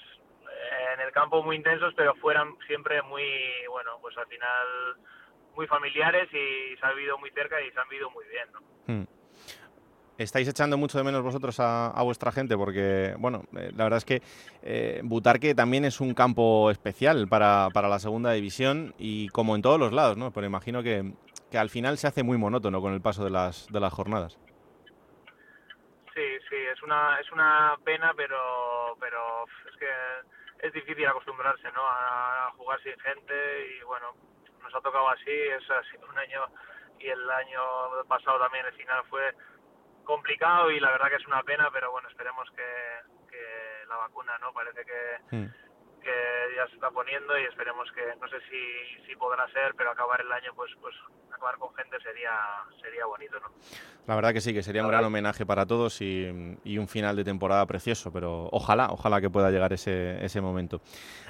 [0.49, 3.23] eh, en el campo muy intensos pero fueran siempre muy
[3.69, 4.97] bueno pues al final
[5.55, 8.59] muy familiares y se ha vivido muy cerca y se han vivido muy bien ¿no?
[8.87, 9.22] Hmm.
[10.23, 14.05] Estáis echando mucho de menos vosotros a, vuestra gente porque, bueno, eh, la verdad es
[14.05, 14.21] que
[14.61, 19.61] eh, Butarque también es un campo especial para, para, la segunda división y como en
[19.61, 20.31] todos los lados, ¿no?
[20.31, 21.13] Pero imagino que,
[21.51, 24.39] que al final se hace muy monótono con el paso de las, de las jornadas.
[26.13, 31.81] Sí, sí, es una, es una pena, pero, pero es que es difícil acostumbrarse ¿no?
[31.81, 33.33] a jugar sin gente
[33.67, 34.13] y bueno,
[34.61, 36.41] nos ha tocado así, es así un año
[36.99, 37.61] y el año
[38.07, 39.33] pasado también el final fue
[40.03, 44.37] complicado y la verdad que es una pena, pero bueno, esperemos que, que la vacuna,
[44.39, 44.53] ¿no?
[44.53, 45.35] Parece que...
[45.35, 45.47] Hmm
[46.03, 49.91] que ya se está poniendo y esperemos que, no sé si, si podrá ser, pero
[49.91, 50.93] acabar el año, pues, pues
[51.33, 52.31] acabar con gente sería,
[52.81, 53.47] sería bonito, ¿no?
[54.05, 57.23] La verdad que sí, que sería un gran homenaje para todos y, un final de
[57.23, 60.81] temporada precioso, pero ojalá, ojalá que pueda llegar ese, ese momento.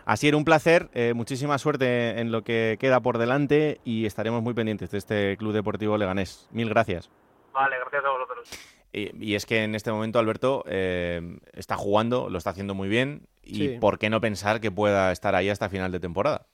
[0.06, 4.42] Así era un placer, eh, muchísima suerte en lo que queda por delante y estaremos
[4.42, 6.50] muy pendientes de este Club Deportivo Leganés.
[6.52, 7.12] Mil gracias.
[7.54, 8.50] Vale, gracias a vosotros.
[8.92, 13.28] Y, es que en este momento Alberto eh, está jugando, lo está haciendo muy bien
[13.42, 16.46] y ¿por qué no pensar que pueda estar ahí hasta final de temporada?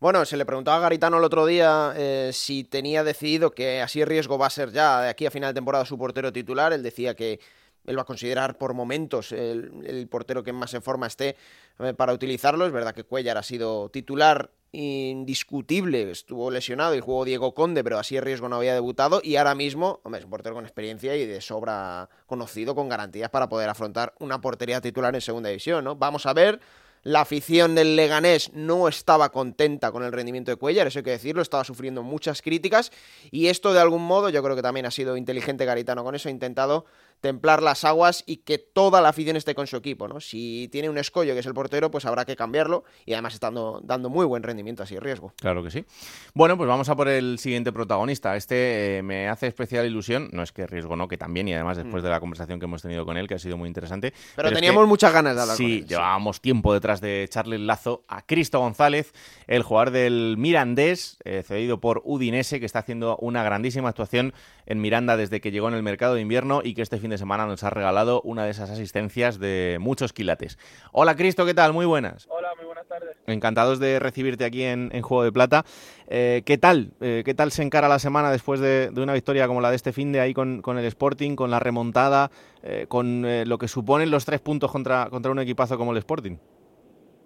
[0.00, 4.04] Bueno, se le preguntaba a Garitano el otro día eh, si tenía decidido que así
[4.04, 6.72] riesgo va a ser ya de aquí a final de temporada su portero titular.
[6.72, 7.38] Él decía que
[7.86, 11.36] él va a considerar por momentos el, portero que más en forma esté
[11.78, 12.66] eh, para utilizarlo.
[12.66, 17.98] Es verdad que Cuellar ha sido titular indiscutible, estuvo lesionado y jugó Diego Conde, pero
[17.98, 19.20] así riesgo no había debutado.
[19.22, 23.30] Y ahora mismo, hombre, es un portero con experiencia y de sobra conocido, con garantías
[23.30, 25.96] para poder afrontar una portería titular en segunda división, ¿no?
[25.96, 26.60] Vamos a ver.
[27.06, 31.10] La afición del Leganés no estaba contenta con el rendimiento de Cuellar, eso hay que
[31.10, 32.92] decirlo, estaba sufriendo muchas críticas.
[33.30, 36.30] Y esto de algún modo yo creo que también ha sido inteligente Garitano con eso,
[36.30, 36.86] ha intentado
[37.24, 40.20] templar las aguas y que toda la afición esté con su equipo, ¿no?
[40.20, 43.80] Si tiene un escollo que es el portero, pues habrá que cambiarlo y además estando
[43.82, 45.32] dando muy buen rendimiento así riesgo.
[45.40, 45.86] Claro que sí.
[46.34, 48.36] Bueno, pues vamos a por el siguiente protagonista.
[48.36, 51.78] Este eh, me hace especial ilusión, no es que riesgo no, que también y además
[51.78, 52.04] después mm.
[52.04, 54.12] de la conversación que hemos tenido con él, que ha sido muy interesante.
[54.36, 55.86] Pero, teníamos muchas ganas de hablar sí, con él.
[55.86, 59.14] llevábamos tiempo detrás de echarle el lazo a Cristo González,
[59.46, 64.34] el jugador del Mirandés, eh, cedido por Udinese, que está haciendo una grandísima actuación
[64.66, 67.18] en Miranda desde que llegó en el mercado de invierno y que este fin de
[67.18, 70.58] semana nos ha regalado una de esas asistencias de muchos quilates.
[70.92, 71.72] Hola Cristo, ¿qué tal?
[71.72, 72.26] Muy buenas.
[72.28, 73.16] Hola, muy buenas tardes.
[73.26, 75.64] Encantados de recibirte aquí en, Juego de Plata.
[76.08, 76.92] Eh, ¿Qué tal?
[77.00, 79.92] Eh, ¿Qué tal se encara la semana después de, una victoria como la de este
[79.92, 82.30] fin de ahí con, el Sporting, con la remontada,
[82.62, 86.36] eh, con lo que suponen los tres puntos contra, contra un equipazo como el Sporting?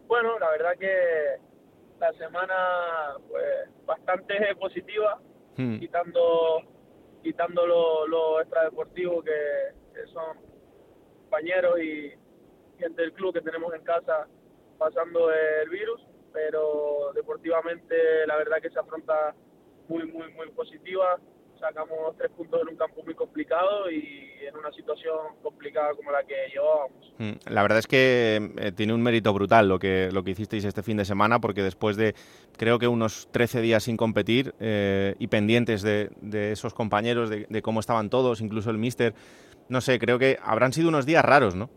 [0.09, 1.49] Bueno, la verdad que
[2.01, 2.55] la semana
[3.29, 3.45] pues,
[3.87, 5.19] bastante positiva,
[5.57, 5.79] hmm.
[5.79, 6.63] quitando
[7.23, 9.33] quitando lo, lo extradeportivo que,
[10.13, 10.39] son
[11.23, 12.13] compañeros y
[12.79, 14.29] gente del club que tenemos en casa
[14.79, 16.01] pasando el virus,
[16.33, 19.35] pero deportivamente la verdad que se afronta
[19.89, 21.19] muy, muy, muy positiva.
[21.61, 26.23] Sacamos tres puntos en un campo muy complicado y en una situación complicada como la
[26.23, 27.13] que llevábamos.
[27.19, 30.65] Mm, la verdad es que eh, tiene un mérito brutal lo que, lo que hicisteis
[30.65, 32.15] este fin de semana, porque después de
[32.57, 37.47] creo que unos 13 días sin competir eh, y pendientes de, de esos compañeros, de,
[37.49, 39.15] de, cómo estaban todos, incluso el míster,
[39.69, 41.71] no sé, creo que habrán sido unos días raros, ¿no?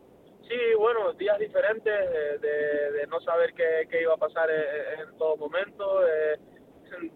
[0.47, 1.93] Sí, bueno, días diferentes
[2.41, 6.07] de, no saber qué, iba a pasar en, todo momento.
[6.07, 6.39] Eh,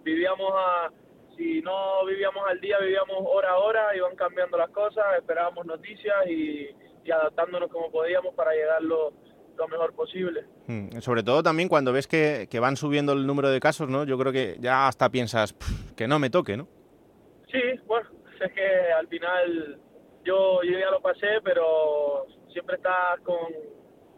[0.04, 0.90] vivíamos a,
[1.36, 6.16] si no vivíamos al día, vivíamos hora a hora, iban cambiando las cosas, esperábamos noticias
[6.28, 6.70] y,
[7.12, 9.14] adaptándonos como podíamos para llegar lo,
[9.70, 10.46] mejor posible.
[10.68, 14.04] Hmm, sobre todo también cuando ves que, que, van subiendo el número de casos, ¿no?
[14.04, 15.56] Yo creo que ya hasta piensas
[15.96, 16.68] que no me toque, ¿no?
[17.52, 18.10] Sí, bueno,
[18.42, 19.80] es que al final
[20.24, 23.38] yo, yo ya lo pasé, pero siempre estás con,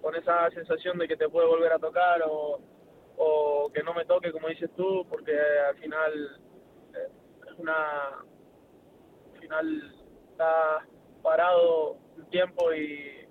[0.02, 2.60] con esa sensación de que te puede volver a tocar o,
[3.18, 5.34] o que no me toque, como dices tú, porque
[5.70, 6.40] al final
[7.58, 7.74] una.
[9.34, 9.96] Al final
[10.32, 10.86] está
[11.24, 13.28] parado un tiempo y,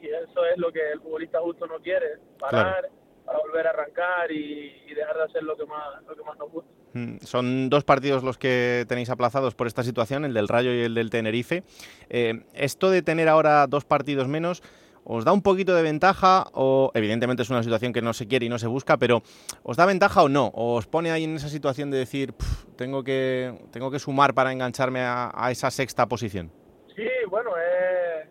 [0.00, 2.88] eso es lo que el futbolista justo no quiere: parar
[3.24, 6.38] para volver a arrancar y, y dejar de hacer lo que más, lo que más
[6.38, 6.78] nos gusta.
[6.94, 10.80] Mm, son dos partidos los que tenéis aplazados por esta situación, el del Rayo y
[10.80, 11.62] el del Tenerife.
[12.08, 14.62] Eh, esto de tener ahora dos partidos menos,
[15.08, 18.46] ¿os da un poquito de ventaja o evidentemente es una situación que no se quiere
[18.46, 19.22] y no se busca, pero
[19.62, 20.52] ¿os da ventaja o no?
[20.54, 22.34] ¿O os pone ahí en esa situación de decir,
[22.76, 26.52] tengo, que, tengo que sumar para engancharme a, esa sexta posición?
[26.94, 28.28] Sí, bueno, es,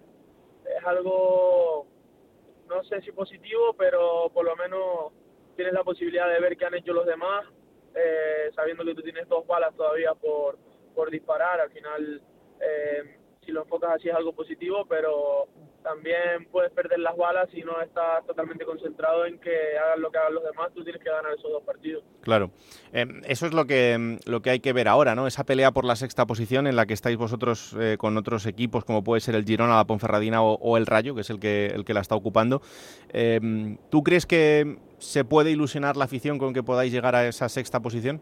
[0.78, 1.88] es algo,
[2.70, 5.12] no sé si positivo, pero por lo menos
[5.56, 7.46] tienes la posibilidad de ver qué han hecho los demás
[7.98, 10.60] eh, sabiendo que tú tienes dos balas todavía por,
[10.94, 12.22] por disparar, al final
[12.62, 15.48] eh, si lo enfocas así es algo positivo, pero
[15.84, 20.18] también puedes perder las balas si no estás totalmente concentrado en que hagan lo que
[20.18, 22.04] hagan los demás, tú tienes que ganar esos dos partidos.
[22.22, 22.52] Claro,
[22.94, 25.28] eh, eso es lo que, lo que hay que ver ahora, ¿no?
[25.28, 28.84] Esa pelea por la sexta posición en la que estáis vosotros eh, con otros equipos,
[28.84, 31.86] como puede ser el Girona, la Ponferradina o, el Rayo, que es el que, el
[31.86, 32.62] que la está ocupando.
[33.10, 37.50] Eh, ¿Tú crees que se puede ilusionar la afición con que podáis llegar a esa
[37.50, 38.22] sexta posición?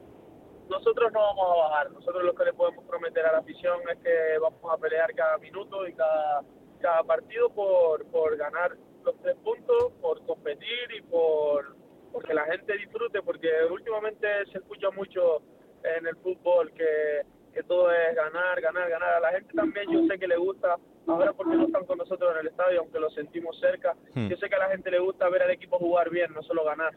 [0.70, 1.92] nosotros no vamos a bajar.
[1.92, 5.38] Nosotros lo que le podemos prometer a la afición es que vamos a pelear cada
[5.38, 6.42] minuto y cada,
[6.86, 11.76] cada partido por, por ganar los tres puntos, por competir y por,
[12.24, 15.42] que la gente disfrute, porque últimamente se escucha mucho
[15.84, 17.22] en el fútbol que,
[17.54, 19.14] que todo es ganar, ganar, ganar.
[19.16, 20.78] A la gente también yo sé que le gusta,
[21.08, 24.28] ahora porque no están con nosotros en el estadio, aunque lo sentimos cerca, Hmm.
[24.30, 26.64] yo sé que a la gente le gusta ver al equipo jugar bien, no solo
[26.64, 26.94] ganar.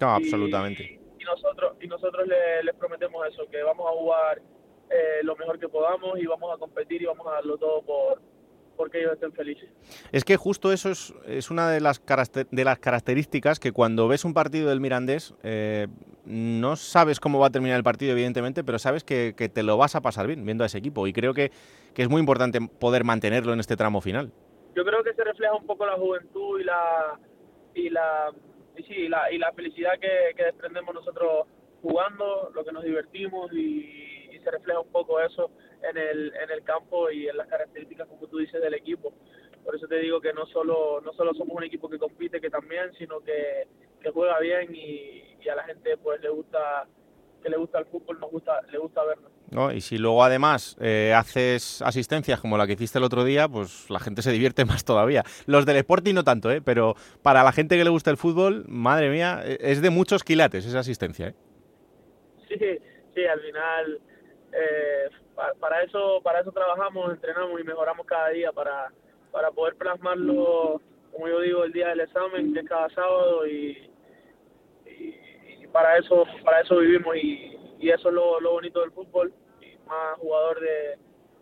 [0.00, 1.00] No, Y- absolutamente.
[1.18, 4.42] Y nosotros, y nosotros le- les prometemos eso, que vamos a jugar
[4.90, 8.22] eh, lo mejor que podamos y vamos a competir y vamos a darlo todo por
[8.78, 9.68] porque ellos estén felices.
[10.12, 12.00] Es que justo eso es, es una de las,
[12.50, 15.88] de las características que cuando ves un partido del Mirandés, eh,
[16.24, 19.76] no sabes cómo va a terminar el partido, evidentemente, pero sabes que, que te lo
[19.76, 21.06] vas a pasar bien viendo a ese equipo.
[21.06, 21.50] Y creo que,
[21.92, 24.32] que es muy importante poder mantenerlo en este tramo final.
[24.74, 27.18] yo creo que se refleja un poco la juventud y la
[27.74, 28.32] y la
[28.76, 31.48] y sí, y la, y la felicidad que, que desprendemos nosotros
[31.82, 35.50] jugando, lo que nos divertimos y, y se refleja un poco eso
[35.82, 39.12] en el, en el campo y en las características, como tú dices, del equipo.
[39.64, 42.50] Por eso te digo que no solo no solo somos un equipo que compite, que
[42.50, 43.66] también, sino que,
[44.00, 46.86] que juega bien y, y a la gente pues le gusta
[47.42, 49.30] que le gusta el fútbol, nos gusta le gusta verlo.
[49.50, 49.72] ¿no?
[49.72, 53.88] Y si luego además eh, haces asistencias como la que hiciste el otro día, pues
[53.90, 55.24] la gente se divierte más todavía.
[55.46, 56.60] Los del Sporting no tanto, ¿eh?
[56.60, 60.24] pero para la gente que le gusta el fútbol, madre mía, eh, es de muchos
[60.24, 61.28] quilates esa asistencia.
[61.28, 61.34] ¿eh?
[62.48, 62.56] Sí,
[63.14, 64.00] sí, al final
[64.52, 68.92] eh, pa- para eso para eso trabajamos, entrenamos y mejoramos cada día para,
[69.30, 70.80] para poder plasmarlo,
[71.12, 73.88] como yo digo, el día del examen, que es cada sábado y,
[74.86, 75.14] y,
[75.62, 79.32] y para eso para eso vivimos y, y eso es lo, lo bonito del fútbol
[79.62, 80.98] y más jugador de,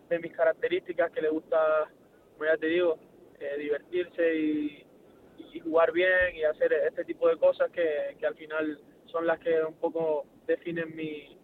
[0.09, 1.89] de mis características que le gusta,
[2.33, 2.97] como ya te digo,
[3.39, 4.85] eh, divertirse y,
[5.53, 9.39] y jugar bien y hacer este tipo de cosas que, que al final son las
[9.39, 11.36] que un poco definen mi,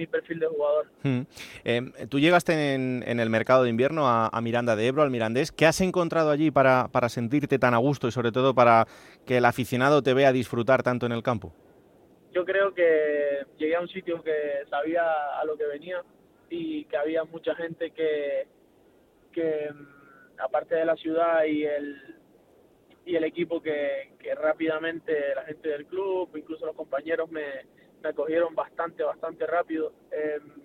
[0.00, 0.86] mi perfil de jugador.
[1.02, 1.20] Mm.
[1.64, 5.10] Eh, tú llegaste en, en el mercado de invierno a, a Miranda de Ebro, al
[5.10, 5.52] Mirandés.
[5.52, 8.86] ¿Qué has encontrado allí para, para sentirte tan a gusto y sobre todo para
[9.26, 11.52] que el aficionado te vea disfrutar tanto en el campo?
[12.32, 15.02] Yo creo que llegué a un sitio que sabía
[15.38, 16.02] a lo que venía
[16.48, 18.46] y que había mucha gente que,
[19.32, 22.16] que mm, aparte de la ciudad y el
[23.04, 27.42] y el equipo que, que rápidamente la gente del club, incluso los compañeros me,
[28.02, 29.92] me acogieron bastante, bastante rápido.
[30.10, 30.62] Em,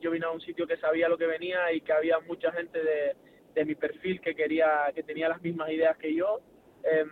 [0.00, 2.78] yo vine a un sitio que sabía lo que venía y que había mucha gente
[2.82, 3.16] de,
[3.54, 6.40] de mi perfil que quería, que tenía las mismas ideas que yo.
[6.84, 7.08] Em,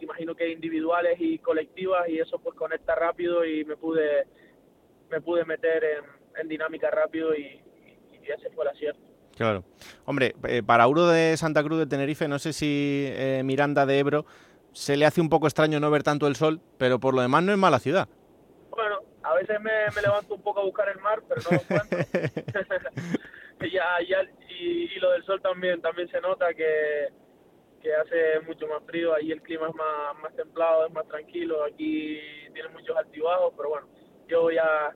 [0.00, 4.26] imagino que individuales y colectivas y eso pues conecta rápido y me pude
[5.10, 6.04] me pude meter en,
[6.40, 9.00] en dinámica rápido y, y- y ese fue el acierto.
[9.36, 9.62] Claro.
[10.06, 13.98] Hombre, eh, para Uro de Santa Cruz de Tenerife, no sé si eh, Miranda de
[13.98, 14.24] Ebro
[14.72, 17.42] se le hace un poco extraño no ver tanto el sol, pero por lo demás
[17.44, 18.08] no es mala ciudad.
[19.42, 21.98] Veces me, me levanto un poco a buscar el mar, pero no lo encuentro.
[23.64, 24.18] Y ya, ya,
[24.48, 27.08] y, y lo del sol también, también se nota que,
[27.80, 31.62] que hace mucho más frío, ahí el clima es más, más templado, es más tranquilo,
[31.62, 32.18] aquí
[32.52, 33.86] tiene muchos altibajos, pero bueno,
[34.26, 34.92] yo ya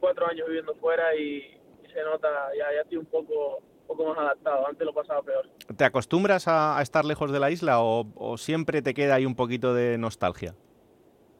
[0.00, 1.36] cuatro años viviendo fuera y,
[1.84, 2.28] y se nota,
[2.58, 5.48] ya, ya estoy un poco, poco más adaptado, antes lo pasaba peor.
[5.76, 9.26] ¿Te acostumbras a, a estar lejos de la isla o, o siempre te queda ahí
[9.26, 10.56] un poquito de nostalgia?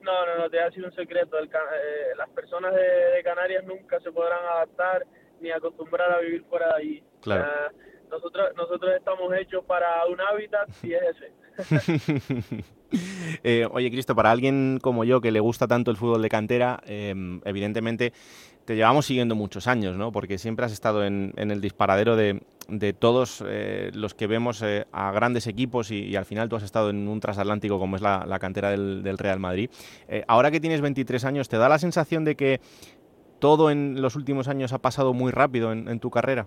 [0.09, 1.39] No, no, no, te ha sido un secreto.
[1.39, 5.05] El eh, las personas de, de Canarias nunca se podrán adaptar
[5.39, 7.03] ni acostumbrar a vivir fuera de allí.
[7.21, 7.47] Claro.
[8.11, 12.65] Nosotros, nosotros estamos hechos para un hábitat y es ese.
[13.45, 16.81] Eh, oye, Cristo, para alguien como yo que le gusta tanto el fútbol de cantera,
[16.87, 18.15] eh, evidentemente
[18.65, 20.11] te llevamos siguiendo muchos años, ¿no?
[20.11, 24.63] Porque siempre has estado en, en el disparadero de, de todos eh, los que vemos
[24.63, 28.03] eh, a grandes equipos y, al final tú has estado en un transatlántico como es
[28.03, 29.71] la, cantera del, del Real Madrid.
[30.07, 32.61] Eh, ahora que tienes 23 años, ¿te da la sensación de que
[33.41, 36.47] todo en los últimos años ha pasado muy rápido en, en tu carrera?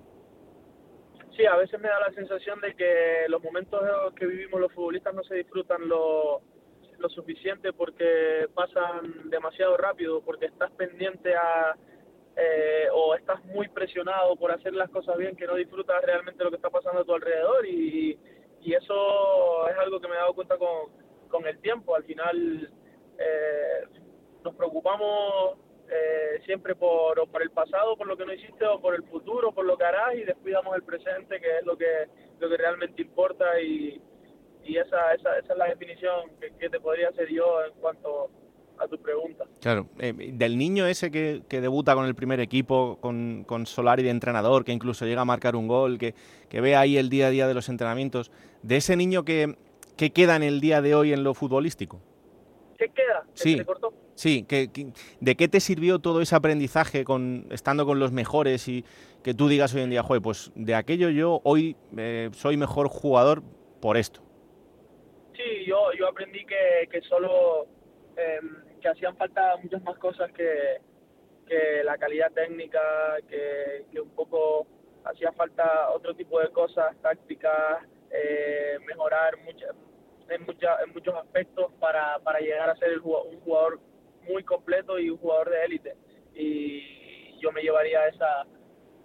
[1.35, 3.81] Sí, a veces me da la sensación de que los momentos
[4.15, 6.41] que vivimos los futbolistas no se disfrutan lo,
[6.99, 11.75] lo suficiente porque pasan demasiado rápido, porque estás pendiente a
[12.35, 16.49] eh, o estás muy presionado por hacer las cosas bien que no disfrutas realmente lo
[16.49, 18.17] que está pasando a tu alrededor y,
[18.61, 20.91] y eso es algo que me he dado cuenta con,
[21.27, 21.95] con el tiempo.
[21.95, 22.71] Al final
[23.17, 23.83] eh,
[24.43, 25.57] nos preocupamos
[25.89, 29.03] eh, siempre por, o por el pasado, por lo que no hiciste, o por el
[29.03, 32.07] futuro, por lo que harás, y descuidamos el presente, que es lo que,
[32.39, 34.01] lo que realmente importa, y,
[34.63, 38.29] y esa, esa, esa es la definición que, que te podría hacer yo en cuanto
[38.83, 39.45] a tu pregunta.
[39.61, 44.03] Claro, eh, del niño ese que, que debuta con el primer equipo, con, con Solari
[44.03, 46.15] de entrenador, que incluso llega a marcar un gol, que,
[46.49, 48.31] que ve ahí el día a día de los entrenamientos,
[48.63, 49.55] de ese niño que,
[49.97, 52.01] que queda en el día de hoy en lo futbolístico.
[52.77, 53.23] ¿Qué queda?
[53.35, 53.51] ¿Que Sí.
[53.51, 53.93] se te cortó?
[54.15, 54.45] Sí,
[55.19, 58.83] ¿de qué te sirvió todo ese aprendizaje con estando con los mejores y
[59.23, 62.87] que tú digas hoy en día, joder, pues de aquello yo hoy eh, soy mejor
[62.87, 63.41] jugador
[63.79, 64.21] por esto?
[65.35, 67.65] Sí, yo, yo aprendí que, que solo
[68.17, 68.39] eh,
[68.81, 70.81] que hacían falta muchas más cosas que,
[71.47, 72.81] que la calidad técnica,
[73.29, 74.67] que, que un poco
[75.05, 79.75] hacía falta otro tipo de cosas, tácticas, eh, mejorar muchas
[80.31, 83.79] en, mucha, en muchos aspectos para, para llegar a ser un jugador
[84.21, 85.95] muy completo y un jugador de élite.
[86.33, 88.45] Y yo me llevaría esa,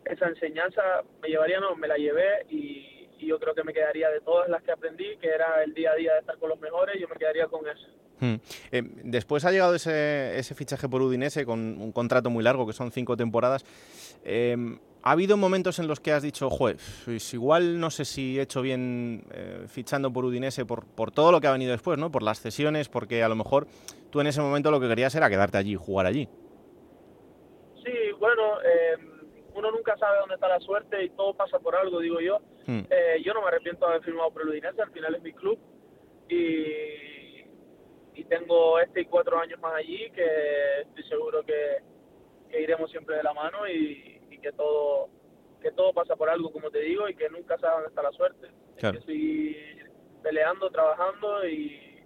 [0.04, 4.20] esa enseñanza, me llevaría, no, me la llevé y, yo creo que me quedaría de
[4.20, 7.00] todas las que aprendí, que era el día a día de estar con los mejores,
[7.00, 7.88] yo me quedaría con eso.
[8.20, 8.36] Hmm.
[8.72, 12.72] Eh, después ha llegado ese, ese fichaje por Udinese con un contrato muy largo, que
[12.72, 13.64] son cinco temporadas.
[14.24, 14.56] Eh,
[15.06, 18.42] ¿Ha habido momentos en los que has dicho, joder, pues igual no sé si he
[18.42, 22.10] hecho bien eh, fichando por Udinese por, por todo lo que ha venido después, ¿no?
[22.10, 23.68] Por las cesiones, porque a lo mejor
[24.10, 26.28] tú en ese momento lo que querías era quedarte allí, jugar allí.
[27.84, 32.00] Sí, bueno, em, uno nunca sabe dónde está la suerte y todo pasa por algo,
[32.00, 32.40] digo yo.
[32.66, 32.80] Hmm.
[32.90, 35.56] Eh, yo no me arrepiento de haber firmado por Udinese, al final es mi club
[36.28, 37.15] y,
[38.16, 41.78] y tengo este y cuatro años más allí que estoy seguro que,
[42.50, 45.10] que iremos siempre de la mano y que todo
[45.66, 48.12] que todo pasa por algo, como te digo, y que nunca sabe dónde está la
[48.12, 48.48] suerte.
[48.76, 49.90] Que seguir
[50.22, 52.04] peleando, trabajando y,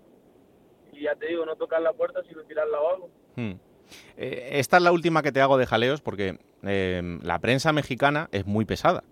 [0.92, 3.11] y, ya te digo, no tocar la puerta, sino tirarla abajo.
[3.36, 3.52] Hmm.
[4.16, 8.28] Eh, esta es la última que te hago de jaleos porque eh, la prensa mexicana
[8.32, 9.04] es muy pesada.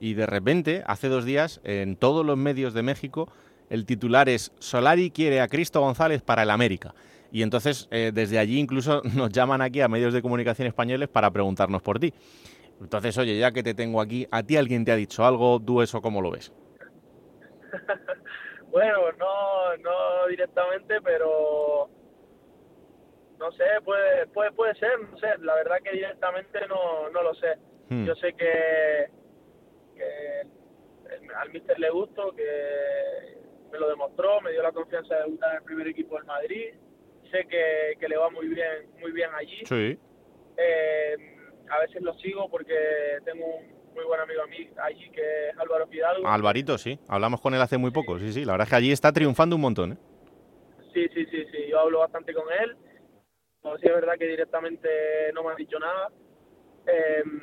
[0.00, 3.30] Y de repente, hace dos días, en todos los medios de México,
[3.70, 6.94] el titular es Solari quiere a Cristo González para el América.
[7.32, 11.30] Y entonces, eh, desde allí incluso nos llaman aquí a medios de comunicación españoles para
[11.30, 12.12] preguntarnos por ti.
[12.80, 15.60] Entonces, oye, ya que te tengo aquí, ¿a ti alguien te ha dicho algo?
[15.60, 16.52] ¿Tú eso cómo lo ves?
[18.70, 21.88] bueno, no, no directamente, pero
[23.38, 27.34] no sé, puede, puede, puede ser, no sé, la verdad que directamente no, no lo
[27.34, 27.56] sé.
[27.88, 28.04] Hmm.
[28.04, 29.08] Yo sé que,
[29.96, 30.42] que
[31.36, 33.41] al míster le gustó, que
[33.72, 36.74] me lo demostró, me dio la confianza de debutar en el primer equipo del Madrid.
[37.30, 39.64] Sé que, que le va muy bien, muy bien allí.
[39.64, 39.98] Sí.
[40.58, 41.16] Eh,
[41.70, 42.74] a veces lo sigo porque
[43.24, 46.28] tengo un muy buen amigo a mí allí que es Álvaro Fidalgo.
[46.28, 46.98] Alvarito, sí.
[47.08, 48.44] Hablamos con él hace muy poco, sí, sí.
[48.44, 49.96] La verdad es que allí está triunfando un montón, ¿eh?
[50.92, 51.66] Sí, sí, sí, sí.
[51.70, 52.76] Yo hablo bastante con él.
[53.64, 54.88] No, sí es verdad que directamente
[55.32, 56.10] no me ha dicho nada.
[56.86, 57.40] Em,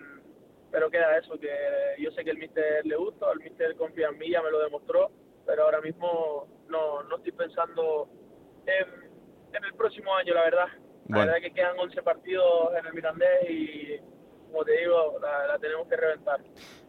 [0.72, 1.50] pero queda eso, que
[1.98, 4.60] yo sé que el míster le gusta, el míster confía en mí, ya me lo
[4.60, 5.12] demostró,
[5.46, 8.10] pero ahora mismo no, no estoy pensando
[8.66, 10.68] en, en el próximo año, la verdad.
[11.08, 14.00] La verdad que quedan 11 partidos en el Mirandés y
[14.52, 16.40] como te digo, la, tenemos que reventar.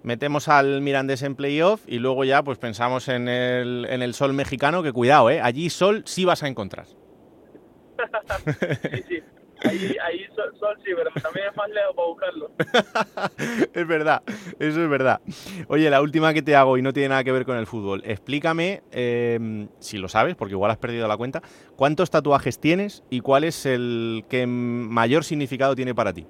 [0.02, 4.32] Metemos al Mirandés en playoff y luego ya pues pensamos en el, en el sol
[4.32, 5.40] mexicano, que cuidado, ¿eh?
[5.40, 6.86] allí sol sí vas a encontrar.
[8.82, 9.22] sí, sí.
[9.64, 12.50] Ahí, ahí sol, sí, pero también es más lejos para buscarlo.
[13.74, 14.22] es verdad,
[14.58, 15.20] eso es verdad.
[15.68, 18.02] Oye, la última que te hago y no tiene nada que ver con el fútbol.
[18.04, 21.42] Explícame, em, si lo sabes, porque igual has perdido la cuenta,
[21.76, 26.26] ¿cuántos tatuajes tienes y cuál es el que mayor significado tiene para ti?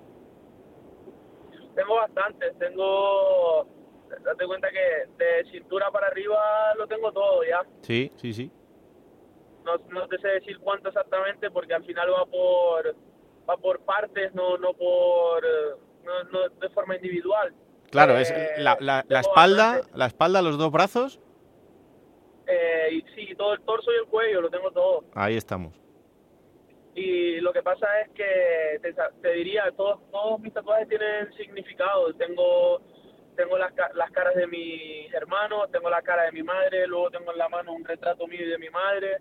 [1.74, 3.66] Tengo bastantes, tengo...
[4.24, 6.36] Date cuenta que de cintura para arriba
[6.76, 7.62] lo tengo todo ya.
[7.82, 8.50] Sí, sí, sí.
[9.64, 12.96] No, no te sé decir cuánto exactamente porque al final va por
[13.48, 15.42] va por partes, no, no por
[16.32, 17.54] no, de forma individual.
[17.90, 21.20] Claro, es eh, la, la, la espalda, la espalda, los dos brazos.
[22.46, 25.04] Eh, y sí, todo el torso y el cuello, lo tengo todo.
[25.14, 25.74] Ahí estamos.
[26.94, 28.80] Y lo que pasa es que
[29.22, 32.12] te, diría, todos, todos mis tatuajes tienen significado.
[32.14, 32.80] Tengo
[33.36, 37.32] tengo las, las caras de mis hermanos, tengo la cara de mi madre, luego tengo
[37.32, 39.18] en la mano un retrato mío y de mi madre,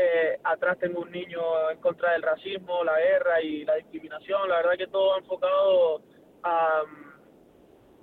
[0.00, 1.40] eh, atrás tengo un niño
[1.72, 4.48] en contra del racismo, la guerra y la discriminación.
[4.48, 6.02] La verdad que todo enfocado
[6.44, 6.82] a,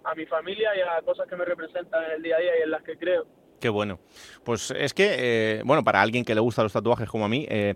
[0.03, 2.63] a mi familia y a cosas que me representan en el día a día y
[2.63, 3.25] en las que creo.
[3.59, 3.99] Qué bueno.
[4.43, 7.45] Pues es que, eh, bueno, para alguien que le gusta los tatuajes como a mí,
[7.49, 7.75] eh,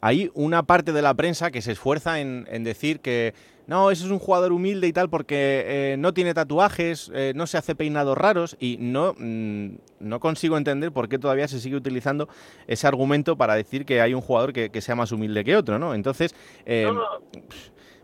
[0.00, 3.34] hay una parte de la prensa que se esfuerza en, decir que
[3.68, 7.46] no, ese es un jugador humilde y tal porque eh, no tiene tatuajes, eh, no
[7.46, 11.76] se hace peinados raros y no, mm, no consigo entender por qué todavía se sigue
[11.76, 12.30] utilizando
[12.66, 15.94] ese argumento para decir que hay un jugador que, sea más humilde que otro, ¿no?
[15.94, 16.84] Entonces, eh,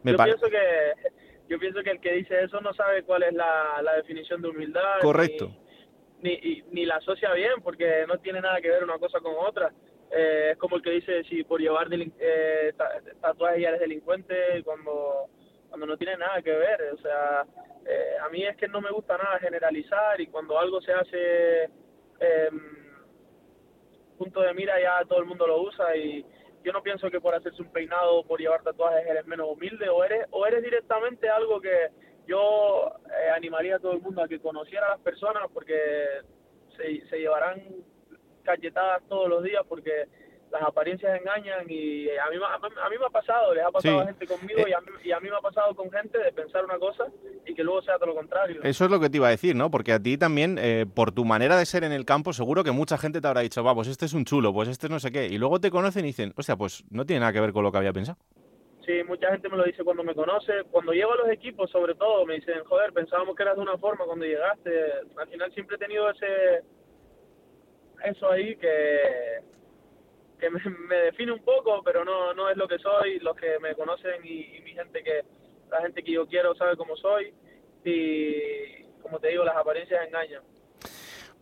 [0.05, 1.13] yo, pienso que,
[1.49, 5.01] yo pienso que el que dice eso no sabe cuál es la, definición de humildad.
[5.01, 5.51] Correcto.
[6.21, 9.73] Ni, ni la asocia bien porque no tiene nada que ver una cosa con otra
[10.11, 12.73] eh, es como el que dice si por llevar eh,
[13.21, 15.29] tatuajes ya eres delincuente cuando
[15.75, 17.45] cuando no tiene nada que ver o sea
[17.85, 21.65] eh, a mí es que no me gusta nada generalizar y cuando algo se hace
[22.21, 22.95] em,
[24.17, 26.25] punto de mira ya todo el mundo lo usa y
[26.63, 30.05] yo no pienso que por hacerse un peinado por llevar tatuajes eres menos humilde o
[30.05, 31.89] eres o eres directamente algo que
[32.29, 36.07] yo eh, animaría a todo el mundo a que conociera a las personas porque
[36.77, 37.61] se, se llevarán
[38.45, 40.05] cachetadas todos los días porque
[40.55, 44.07] las apariencias engañan y a mí, a mí me ha pasado, les ha pasado a
[44.07, 46.65] gente conmigo y, a mí, y, a mí, me ha pasado con gente de pensar
[46.65, 47.07] una cosa
[47.45, 48.61] y que luego sea todo lo contrario.
[48.63, 49.71] Eso es lo que te iba a decir, ¿no?
[49.73, 52.71] Porque a ti también, eh, por tu manera de ser en el campo, seguro que
[52.71, 55.01] mucha gente te habrá dicho, va, pues este es un chulo, pues este es no
[55.01, 55.27] sé qué.
[55.27, 57.65] Y luego te conocen y dicen, o sea, pues no tiene nada que ver con
[57.65, 58.19] lo que había pensado.
[58.87, 60.53] Sí, mucha gente me lo dice cuando me conoce.
[60.71, 63.79] Cuando llego a los equipos, sobre todo, me dicen, joder, pensábamos que eras de una
[63.79, 64.71] forma cuando llegaste.
[65.17, 66.63] Al final siempre he tenido ese
[68.05, 69.41] eso ahí que
[70.45, 73.19] que me, define un poco, pero no, no es lo que soy.
[73.21, 75.23] Los que me conocen y, mi gente que,
[75.71, 77.33] la gente que yo quiero sabe cómo soy.
[77.85, 80.43] Y como te digo, las apariencias engañan.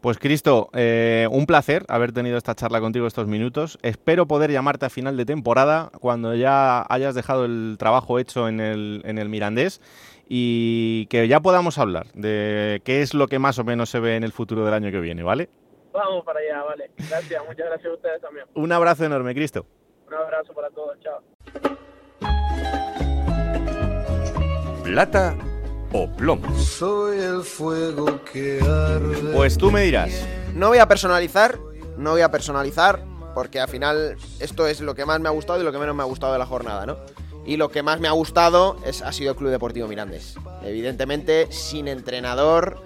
[0.01, 3.79] Pues Cristo, eh, un placer haber tenido esta charla contigo estos minutos.
[3.83, 8.59] Espero poder llamarte a final de temporada cuando ya hayas dejado el trabajo hecho en
[8.59, 9.81] el, en el Mirandés
[10.29, 14.17] y que ya podamos hablar de qué es lo que más o menos se ve
[14.17, 15.49] en el futuro del año que viene, ¿vale?
[15.93, 16.91] Vamos para allá, vale.
[16.97, 18.47] Gracias, muchas gracias a ustedes también.
[18.55, 19.67] Un abrazo enorme, Cristo.
[20.07, 21.23] Un abrazo para todos, chao.
[24.85, 25.37] Plata
[25.93, 26.55] o plomo.
[26.59, 29.33] Soy el fuego que arde.
[29.35, 30.27] Pues tú me dirás.
[30.55, 31.59] No voy a personalizar,
[31.97, 35.61] no voy a personalizar, porque al final esto es lo que más me ha gustado
[35.61, 36.99] y lo que menos me ha gustado de la jornada, ¿no?
[37.45, 40.37] Y lo que más me ha gustado es, ha sido el Club Deportivo Mirandés.
[40.63, 42.83] Evidentemente, sin entrenador,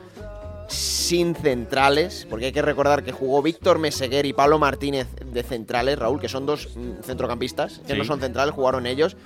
[0.69, 5.99] sin centrales, porque hay que recordar que jugó Víctor Meseguer y Pablo Martínez de centrales,
[5.99, 9.17] Raúl, que son dos mm, centrocampistas, que no son centrales, jugaron ellos,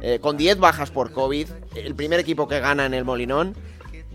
[0.00, 3.54] eh, con 10 bajas por COVID, el primer equipo que gana en el Molinón.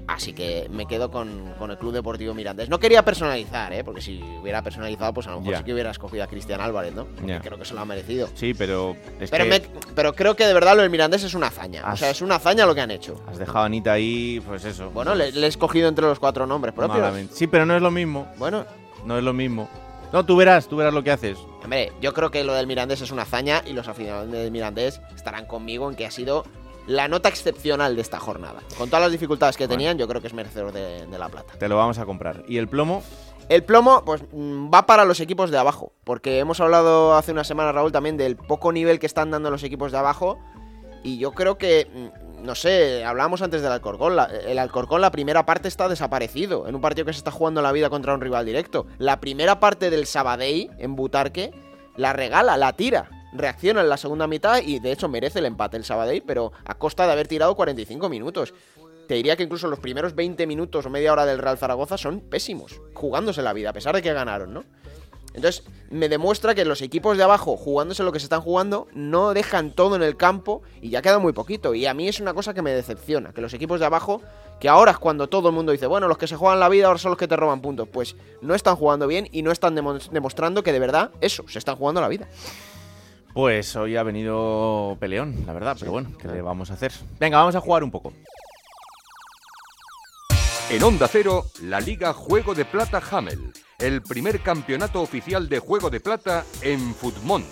[0.08, 2.70] Así que me quedo con, el Club Deportivo Mirandés.
[2.70, 3.84] No quería personalizar, ¿eh?
[3.84, 6.94] porque si hubiera personalizado, pues a lo mejor sí que hubiera escogido a Cristian Álvarez,
[6.94, 7.08] ¿no?
[7.42, 8.30] Creo que se lo ha merecido.
[8.36, 8.96] Sí, pero.
[9.96, 11.92] pero, creo que de verdad lo del Mirandés es una hazaña.
[11.92, 13.22] O sea, es una hazaña lo que han hecho.
[13.28, 14.90] Has dejado a Anita ahí, pues eso.
[14.92, 17.30] Bueno, le, he escogido entre los cuatro nombres propios.
[17.32, 18.28] Sí, pero no es lo mismo.
[18.38, 18.66] Bueno.
[19.06, 19.70] No es lo mismo.
[20.14, 21.40] No, tú verás, tú verás lo que haces.
[21.64, 25.02] Hombre, yo creo que lo del Mirandés es una hazaña y los aficionados del Mirandés
[25.16, 26.46] estarán conmigo en que ha sido
[26.88, 28.62] la nota excepcional de esta jornada.
[28.78, 31.54] Con todas las dificultades que tenían, yo creo que es merecedor de, la plata.
[31.58, 32.44] Te lo vamos a comprar.
[32.48, 33.04] ¿Y el plomo?
[33.50, 35.94] El plomo, pues mm, va para los equipos de abajo.
[36.04, 39.64] Porque hemos hablado hace una semana, Raúl, también del poco nivel que están dando los
[39.64, 40.40] equipos de abajo.
[41.04, 44.18] Y yo creo que, mm, no sé, hablábamos antes del Alcorcón.
[44.46, 46.68] el Alcorcón, la primera parte está desaparecido.
[46.68, 48.88] En un partido que se está jugando la vida contra un rival directo.
[48.98, 51.52] La primera parte del Sabadell, en Butarque,
[51.96, 55.78] la regala, la tira reacciona en la segunda mitad y de hecho merece el empate
[55.78, 58.54] el Sabadell, pero a costa de haber tirado 45 minutos.
[59.08, 62.22] Te diría que incluso los primeros 20 minutos o media hora del Real Zaragoza son
[62.22, 64.64] pésimos, jugándose la vida, a pesar de que ganaron, ¿no?
[65.34, 69.34] Entonces, me demuestra que los equipos de abajo, jugándose lo que se están jugando, no
[69.34, 71.74] dejan todo en el campo y ya queda muy poquito.
[71.74, 74.22] Y a mí es una cosa que me decepciona, que los equipos de abajo,
[74.60, 76.86] que ahora es cuando todo el mundo dice, bueno, los que se juegan la vida
[76.88, 79.76] ahora son los que te roban puntos, pues no están jugando bien y no están
[79.76, 82.28] demostrando que de verdad eso, se están jugando la vida.
[83.34, 86.92] Pues hoy ha venido peleón, la verdad, pero bueno, ¿qué le vamos a hacer?
[87.20, 88.14] Venga, vamos a jugar un poco.
[90.70, 95.90] En Onda Cero, la Liga Juego de Plata Hamel, el primer campeonato oficial de Juego
[95.90, 97.48] de Plata en Futmundo.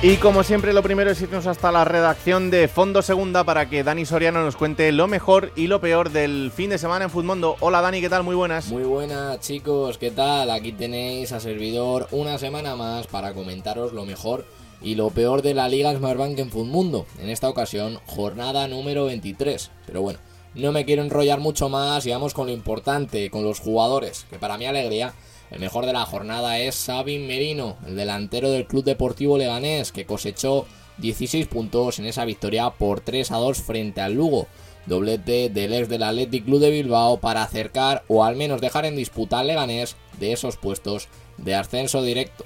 [0.00, 3.82] Y como siempre, lo primero es irnos hasta la redacción de Fondo Segunda para que
[3.82, 7.56] Dani Soriano nos cuente lo mejor y lo peor del fin de semana en Futmundo.
[7.58, 8.22] Hola Dani, ¿qué tal?
[8.22, 8.68] Muy buenas.
[8.68, 10.52] Muy buenas chicos, ¿qué tal?
[10.52, 14.44] Aquí tenéis a servidor una semana más para comentaros lo mejor
[14.80, 17.04] y lo peor de la Liga Smartbank en Futmundo.
[17.18, 19.72] En esta ocasión, jornada número 23.
[19.84, 20.20] Pero bueno,
[20.54, 24.38] no me quiero enrollar mucho más y vamos con lo importante, con los jugadores, que
[24.38, 25.12] para mi alegría
[25.50, 30.06] el mejor de la jornada es Sabin Merino, el delantero del Club Deportivo Leganés, que
[30.06, 30.66] cosechó
[30.98, 34.46] 16 puntos en esa victoria por 3 a 2 frente al Lugo.
[34.86, 38.96] Doblete del ex del Athletic Club de Bilbao para acercar o al menos dejar en
[38.96, 42.44] disputa al Leganés de esos puestos de ascenso directo.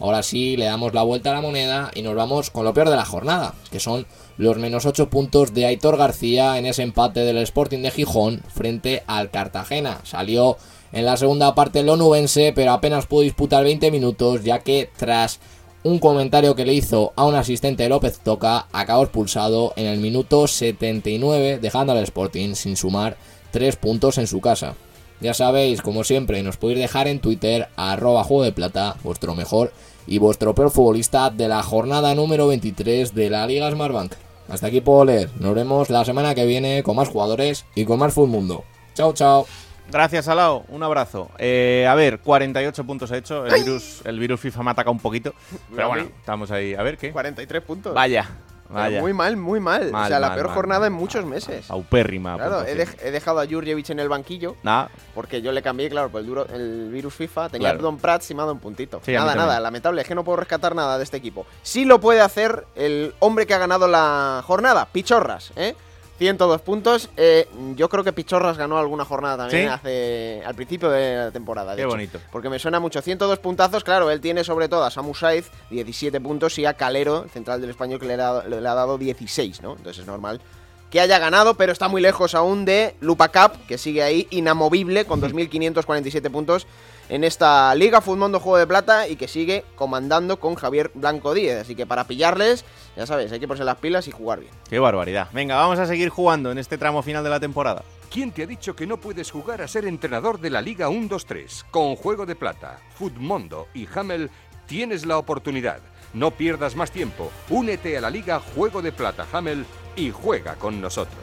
[0.00, 2.88] Ahora sí, le damos la vuelta a la moneda y nos vamos con lo peor
[2.88, 4.06] de la jornada, que son
[4.38, 9.02] los menos 8 puntos de Aitor García en ese empate del Sporting de Gijón frente
[9.06, 10.00] al Cartagena.
[10.04, 10.56] Salió
[10.92, 15.40] en la segunda parte el onubense, pero apenas pudo disputar 20 minutos, ya que tras
[15.82, 20.00] un comentario que le hizo a un asistente de López Toca, acabó expulsado en el
[20.00, 23.16] minuto 79, dejando al Sporting sin sumar
[23.52, 24.74] 3 puntos en su casa.
[25.20, 29.72] Ya sabéis, como siempre, nos podéis dejar en Twitter arroba juego de plata vuestro mejor
[30.06, 34.14] y vuestro peor futbolista de la jornada número 23 de la Liga Smartbank.
[34.48, 35.30] Hasta aquí puedo leer.
[35.38, 38.64] Nos vemos la semana que viene con más jugadores y con más Full Mundo.
[38.94, 39.46] Chao, chao.
[39.90, 40.64] Gracias, Alao.
[40.68, 41.30] Un abrazo.
[41.38, 43.46] Eh, a ver, 48 puntos he hecho.
[43.46, 45.34] El virus, el virus FIFA me ataca un poquito.
[45.74, 46.74] Pero bueno, estamos ahí.
[46.74, 47.12] A ver, ¿qué?
[47.12, 47.94] 43 puntos.
[47.94, 48.28] Vaya.
[48.72, 49.00] Vaya.
[49.00, 49.90] Muy mal, muy mal.
[49.90, 51.66] Mal, o sea, la mal, peor mal, jornada en muchos meses.
[51.66, 52.36] Paupérrima.
[52.36, 54.54] Claro, he, he dejado a Jurjevic en el banquillo.
[54.62, 54.86] Nah.
[55.12, 57.48] Porque yo le cambié, claro, por el, duro, el virus FIFA.
[57.48, 57.80] Tenía Claro.
[57.80, 59.00] a Don Prats y me ha dado un puntito.
[59.04, 59.58] Sí, nada, nada.
[59.58, 61.46] Lamentable, es que no puedo rescatar nada de este equipo.
[61.62, 65.74] Sí lo puede hacer el hombre que ha ganado la jornada, Pichorras, ¿eh?
[66.20, 67.08] 102 puntos.
[67.16, 69.72] Eh, yo creo que Pichorras ganó alguna jornada también ¿Sí?
[69.72, 71.70] hace al principio de la temporada.
[71.70, 71.88] de Qué hecho.
[71.88, 72.18] bonito.
[72.30, 73.00] Porque me suena mucho.
[73.00, 77.26] 102 puntazos, claro, él tiene sobre todo a Samu Saiz, 17 puntos, y a Calero,
[77.32, 79.72] central del español, que le, ha dado- le ha dado 16, ¿no?
[79.76, 80.42] Entonces es normal
[80.90, 85.06] que haya ganado, pero está muy lejos aún de Lupa Cup, que sigue ahí inamovible
[85.06, 86.66] con 2.547 puntos
[87.10, 91.60] en esta Liga Mundo Juego de Plata y que sigue comandando con Javier Blanco Díez.
[91.60, 92.64] Así que para pillarles,
[92.96, 94.52] ya sabes, hay que ponerse las pilas y jugar bien.
[94.68, 95.28] Qué barbaridad.
[95.32, 97.82] Venga, vamos a seguir jugando en este tramo final de la temporada.
[98.10, 101.64] ¿Quién te ha dicho que no puedes jugar a ser entrenador de la Liga 1-2-3?
[101.70, 104.30] Con Juego de Plata, Futmundo y Hamel
[104.66, 105.80] tienes la oportunidad.
[106.14, 107.30] No pierdas más tiempo.
[107.48, 109.64] Únete a la Liga Juego de Plata Hamel
[109.96, 111.18] y juega con nosotros.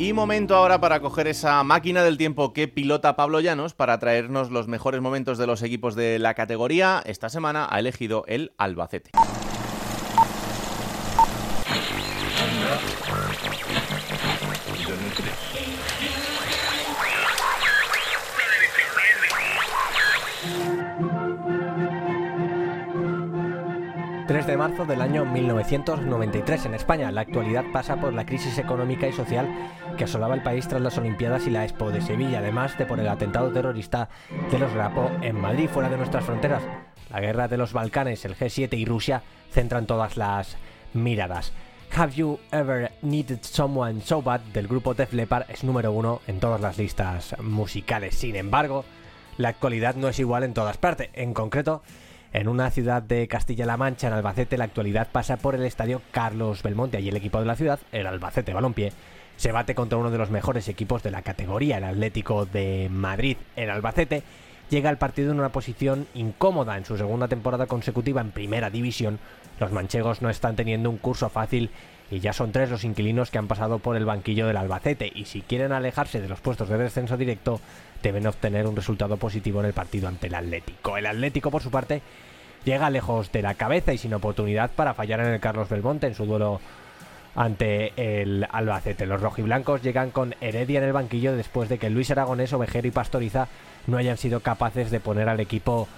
[0.00, 4.50] Y momento ahora para coger esa máquina del tiempo que pilota Pablo Llanos para traernos
[4.50, 7.02] los mejores momentos de los equipos de la categoría.
[7.04, 9.10] Esta semana ha elegido el Albacete.
[24.30, 27.10] 3 de marzo del año 1993 en España.
[27.10, 29.48] La actualidad pasa por la crisis económica y social
[29.98, 33.00] que asolaba el país tras las Olimpiadas y la Expo de Sevilla, además de por
[33.00, 34.08] el atentado terrorista
[34.52, 36.62] de los Grapo en Madrid, fuera de nuestras fronteras.
[37.10, 40.56] La guerra de los Balcanes, el G7 y Rusia centran todas las
[40.94, 41.52] miradas.
[41.96, 46.38] Have You Ever Needed Someone So Bad del grupo Def Leppard es número uno en
[46.38, 48.14] todas las listas musicales.
[48.14, 48.84] Sin embargo,
[49.38, 51.10] la actualidad no es igual en todas partes.
[51.14, 51.82] En concreto,
[52.32, 56.62] en una ciudad de Castilla-La Mancha, en Albacete, la actualidad pasa por el estadio Carlos
[56.62, 56.96] Belmonte.
[56.96, 58.92] Allí el equipo de la ciudad, el Albacete Balompié,
[59.36, 63.36] se bate contra uno de los mejores equipos de la categoría, el Atlético de Madrid.
[63.56, 64.22] El Albacete
[64.70, 69.18] llega al partido en una posición incómoda en su segunda temporada consecutiva en primera división.
[69.58, 71.70] Los manchegos no están teniendo un curso fácil
[72.10, 75.24] y ya son tres los inquilinos que han pasado por el banquillo del Albacete y
[75.24, 77.60] si quieren alejarse de los puestos de descenso directo
[78.02, 80.96] deben obtener un resultado positivo en el partido ante el Atlético.
[80.96, 82.02] El Atlético por su parte
[82.64, 86.14] llega lejos de la cabeza y sin oportunidad para fallar en el Carlos Belmonte en
[86.14, 86.60] su duelo
[87.34, 89.06] ante el Albacete.
[89.06, 92.90] Los rojiblancos llegan con Heredia en el banquillo después de que Luis Aragonés, Ovejero y
[92.90, 93.48] Pastoriza
[93.86, 95.88] no hayan sido capaces de poner al equipo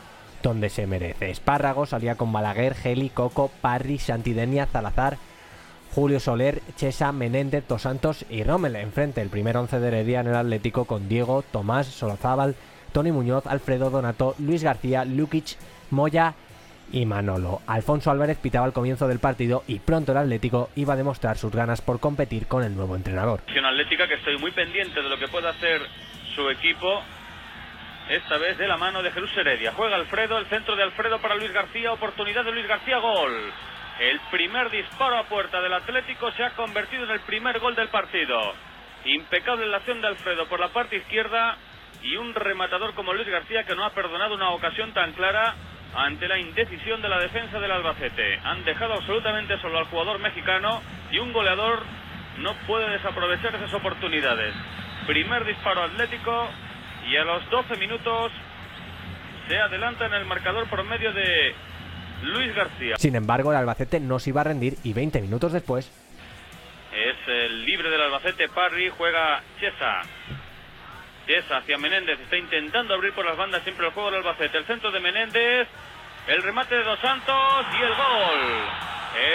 [0.42, 1.30] donde se merece.
[1.30, 5.18] Espárrago salía con Balaguer, Geli, Coco, Parry, Santidenia, Salazar,
[5.94, 8.76] Julio Soler, Chesa, Menéndez, Dos Santos y Rommel.
[8.76, 12.54] Enfrente el primer once de Heredia en el Atlético con Diego, Tomás, Solozábal,
[12.92, 15.56] Tony Muñoz, Alfredo Donato, Luis García, Lukic,
[15.90, 16.34] Moya
[16.92, 17.60] y Manolo.
[17.66, 21.52] Alfonso Álvarez pitaba al comienzo del partido y pronto el Atlético iba a demostrar sus
[21.52, 23.40] ganas por competir con el nuevo entrenador.
[23.46, 25.82] Atlética que estoy muy pendiente de lo que pueda hacer
[26.34, 27.02] su equipo.
[28.08, 29.72] Esta vez de la mano de Jesús Heredia.
[29.76, 31.92] Juega Alfredo, el centro de Alfredo para Luis García.
[31.92, 33.32] Oportunidad de Luis García, gol.
[33.98, 37.88] El primer disparo a puerta del Atlético se ha convertido en el primer gol del
[37.88, 38.54] partido.
[39.04, 41.56] Impecable la acción de Alfredo por la parte izquierda
[42.02, 45.54] y un rematador como Luis García que no ha perdonado una ocasión tan clara
[45.94, 48.40] ante la indecisión de la defensa del Albacete.
[48.44, 51.82] Han dejado absolutamente solo al jugador mexicano y un goleador
[52.38, 54.54] no puede desaprovechar esas oportunidades.
[55.06, 56.48] Primer disparo atlético
[57.08, 58.32] y a los 12 minutos
[59.48, 61.54] se adelanta en el marcador por medio de
[62.22, 62.96] Luis García.
[62.98, 65.90] Sin embargo, el Albacete no se iba a rendir y 20 minutos después
[66.92, 70.02] Es el libre del Albacete, Parry, juega Chesa.
[71.26, 74.58] Chesa hacia Menéndez, está intentando abrir por las bandas siempre el juego del Albacete.
[74.58, 75.68] El centro de Menéndez,
[76.26, 78.40] el remate de Dos Santos y el gol.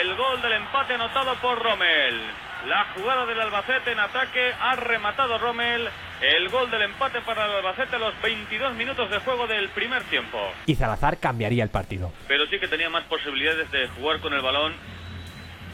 [0.02, 2.47] El gol del empate anotado por Rommel.
[2.66, 5.88] La jugada del Albacete en ataque ha rematado Rommel.
[6.22, 10.04] El gol del empate para el Albacete a los 22 minutos de juego del primer
[10.04, 10.52] tiempo.
[10.66, 12.12] y Salazar cambiaría el partido.
[12.28, 14.74] Pero sí que tenía más posibilidades de jugar con el balón.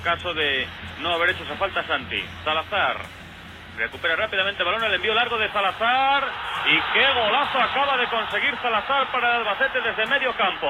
[0.03, 0.67] Caso de
[0.99, 2.21] no haber hecho esa falta Santi.
[2.43, 2.97] Salazar
[3.77, 6.27] recupera rápidamente el balón, el envío largo de Salazar.
[6.67, 10.67] Y qué golazo acaba de conseguir Salazar para el Albacete desde medio campo.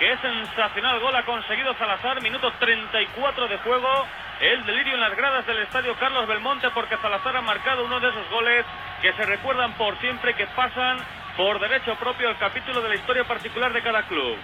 [0.00, 4.06] Qué sensacional gol ha conseguido Salazar, minuto 34 de juego.
[4.40, 8.10] El delirio en las gradas del estadio Carlos Belmonte porque Salazar ha marcado uno de
[8.10, 8.66] esos goles
[9.00, 10.98] que se recuerdan por siempre que pasan
[11.38, 14.36] por derecho propio al capítulo de la historia particular de cada club.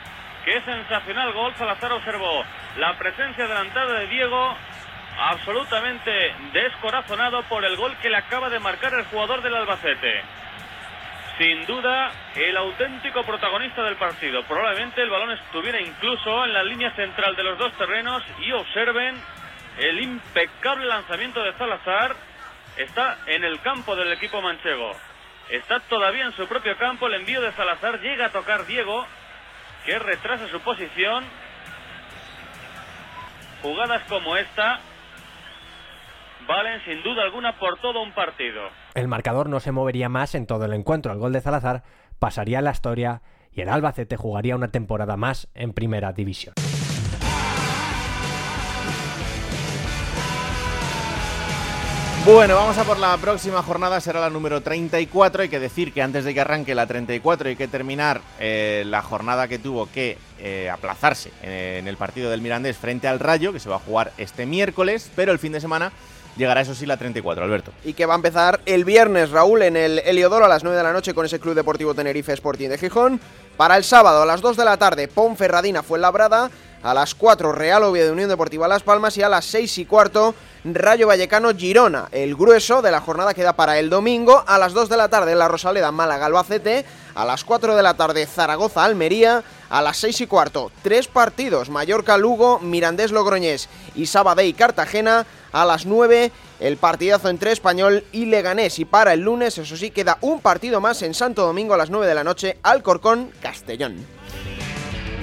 [0.47, 2.43] Qué sensacional gol Salazar observó
[2.79, 4.57] la presencia adelantada de Diego
[5.19, 10.23] absolutamente descorazonado por el gol que le acaba de marcar el jugador del Albacete.
[11.39, 14.43] sin duda el auténtico protagonista del partido.
[14.45, 19.21] Probablemente el balón estuviera incluso en la línea central de los dos terrenos y observen
[19.79, 22.17] el impecable lanzamiento de Salazar.
[22.77, 24.93] Está en el campo del equipo manchego.
[25.51, 27.07] Está todavía en su propio campo.
[27.07, 29.05] El envío de Salazar llega a tocar Diego,
[29.85, 31.25] que retrasa su posición.
[33.63, 34.81] Jugadas como esta
[36.47, 38.69] valen sin duda alguna por todo un partido.
[38.95, 41.13] El marcador no se movería más en todo el encuentro.
[41.13, 41.83] El gol de Salazar
[42.19, 43.23] pasaría a la historia
[43.53, 46.55] y el Albacete jugaría una temporada más en primera división.
[52.25, 55.43] Bueno, vamos a por la próxima jornada, será la número 34.
[55.43, 59.03] Hay que decir que antes de que arranque la 34 hay que terminar eh, la
[59.03, 63.59] jornada que tuvo que eh, aplazarse en el partido del Mirandés frente al Rayo, que
[63.59, 65.91] se va a jugar este miércoles, pero el fin de semana
[66.37, 67.73] llegará eso sí la 34, Alberto.
[67.85, 70.85] Y que va a empezar el viernes, Raúl, en el Heliodoro a las 9 de
[70.85, 73.21] la noche con ese Club Deportivo Tenerife Sporting de Gijón.
[73.57, 76.51] Para el sábado a las 2 de la tarde, Ponferradina Fuenlabrada.
[76.83, 79.17] A las 4, Real Oviedo de Unión Deportiva Las Palmas.
[79.17, 80.35] Y a las 6 y cuarto,
[80.65, 82.09] Rayo Vallecano Girona.
[82.11, 84.43] El grueso de la jornada queda para el domingo.
[84.47, 86.85] A las 2 de la tarde, La Rosaleda Málaga Albacete.
[87.15, 89.45] A las 4 de la tarde, Zaragoza Almería.
[89.71, 95.25] A las 6 y cuarto, tres partidos: Mallorca Lugo, Mirandés Logroñés y Sabadell Cartagena.
[95.53, 98.79] A las 9, el partidazo entre Español y Leganés.
[98.79, 101.91] Y para el lunes, eso sí, queda un partido más en Santo Domingo a las
[101.91, 104.22] 9 de la noche, Alcorcón Castellón.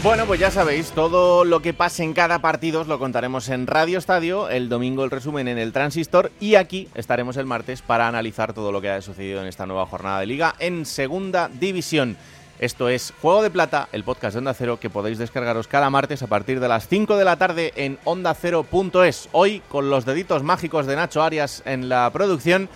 [0.02, 3.68] Bueno, pues ya sabéis, todo lo que pase en cada partido os lo contaremos en
[3.68, 8.08] Radio Estadio, el domingo el resumen en el Transistor y aquí estaremos el martes para
[8.08, 12.16] analizar todo lo que ha sucedido en esta nueva jornada de liga en Segunda División.
[12.60, 16.24] Esto es Juego de Plata, el podcast de Onda Cero que podéis descargaros cada martes
[16.24, 19.28] a partir de las 5 de la tarde en ondacero.es.
[19.34, 22.70] Hoy con los deditos mágicos de Nacho Arias en la producción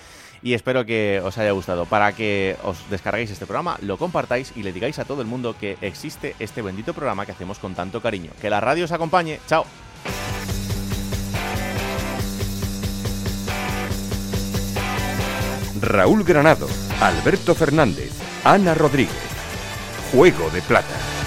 [0.44, 1.86] y espero que os haya gustado.
[1.86, 5.56] Para que os descarguéis este programa, lo compartáis y le digáis a todo el mundo
[5.58, 8.32] que existe este bendito programa que hacemos con tanto cariño.
[8.42, 9.40] Que la radio os acompañe.
[9.48, 9.66] Chao.
[15.82, 16.68] Raúl Granado,
[17.02, 18.12] Alberto Fernández,
[18.44, 19.12] Ana Rodríguez.
[20.14, 21.23] Juego de Plata.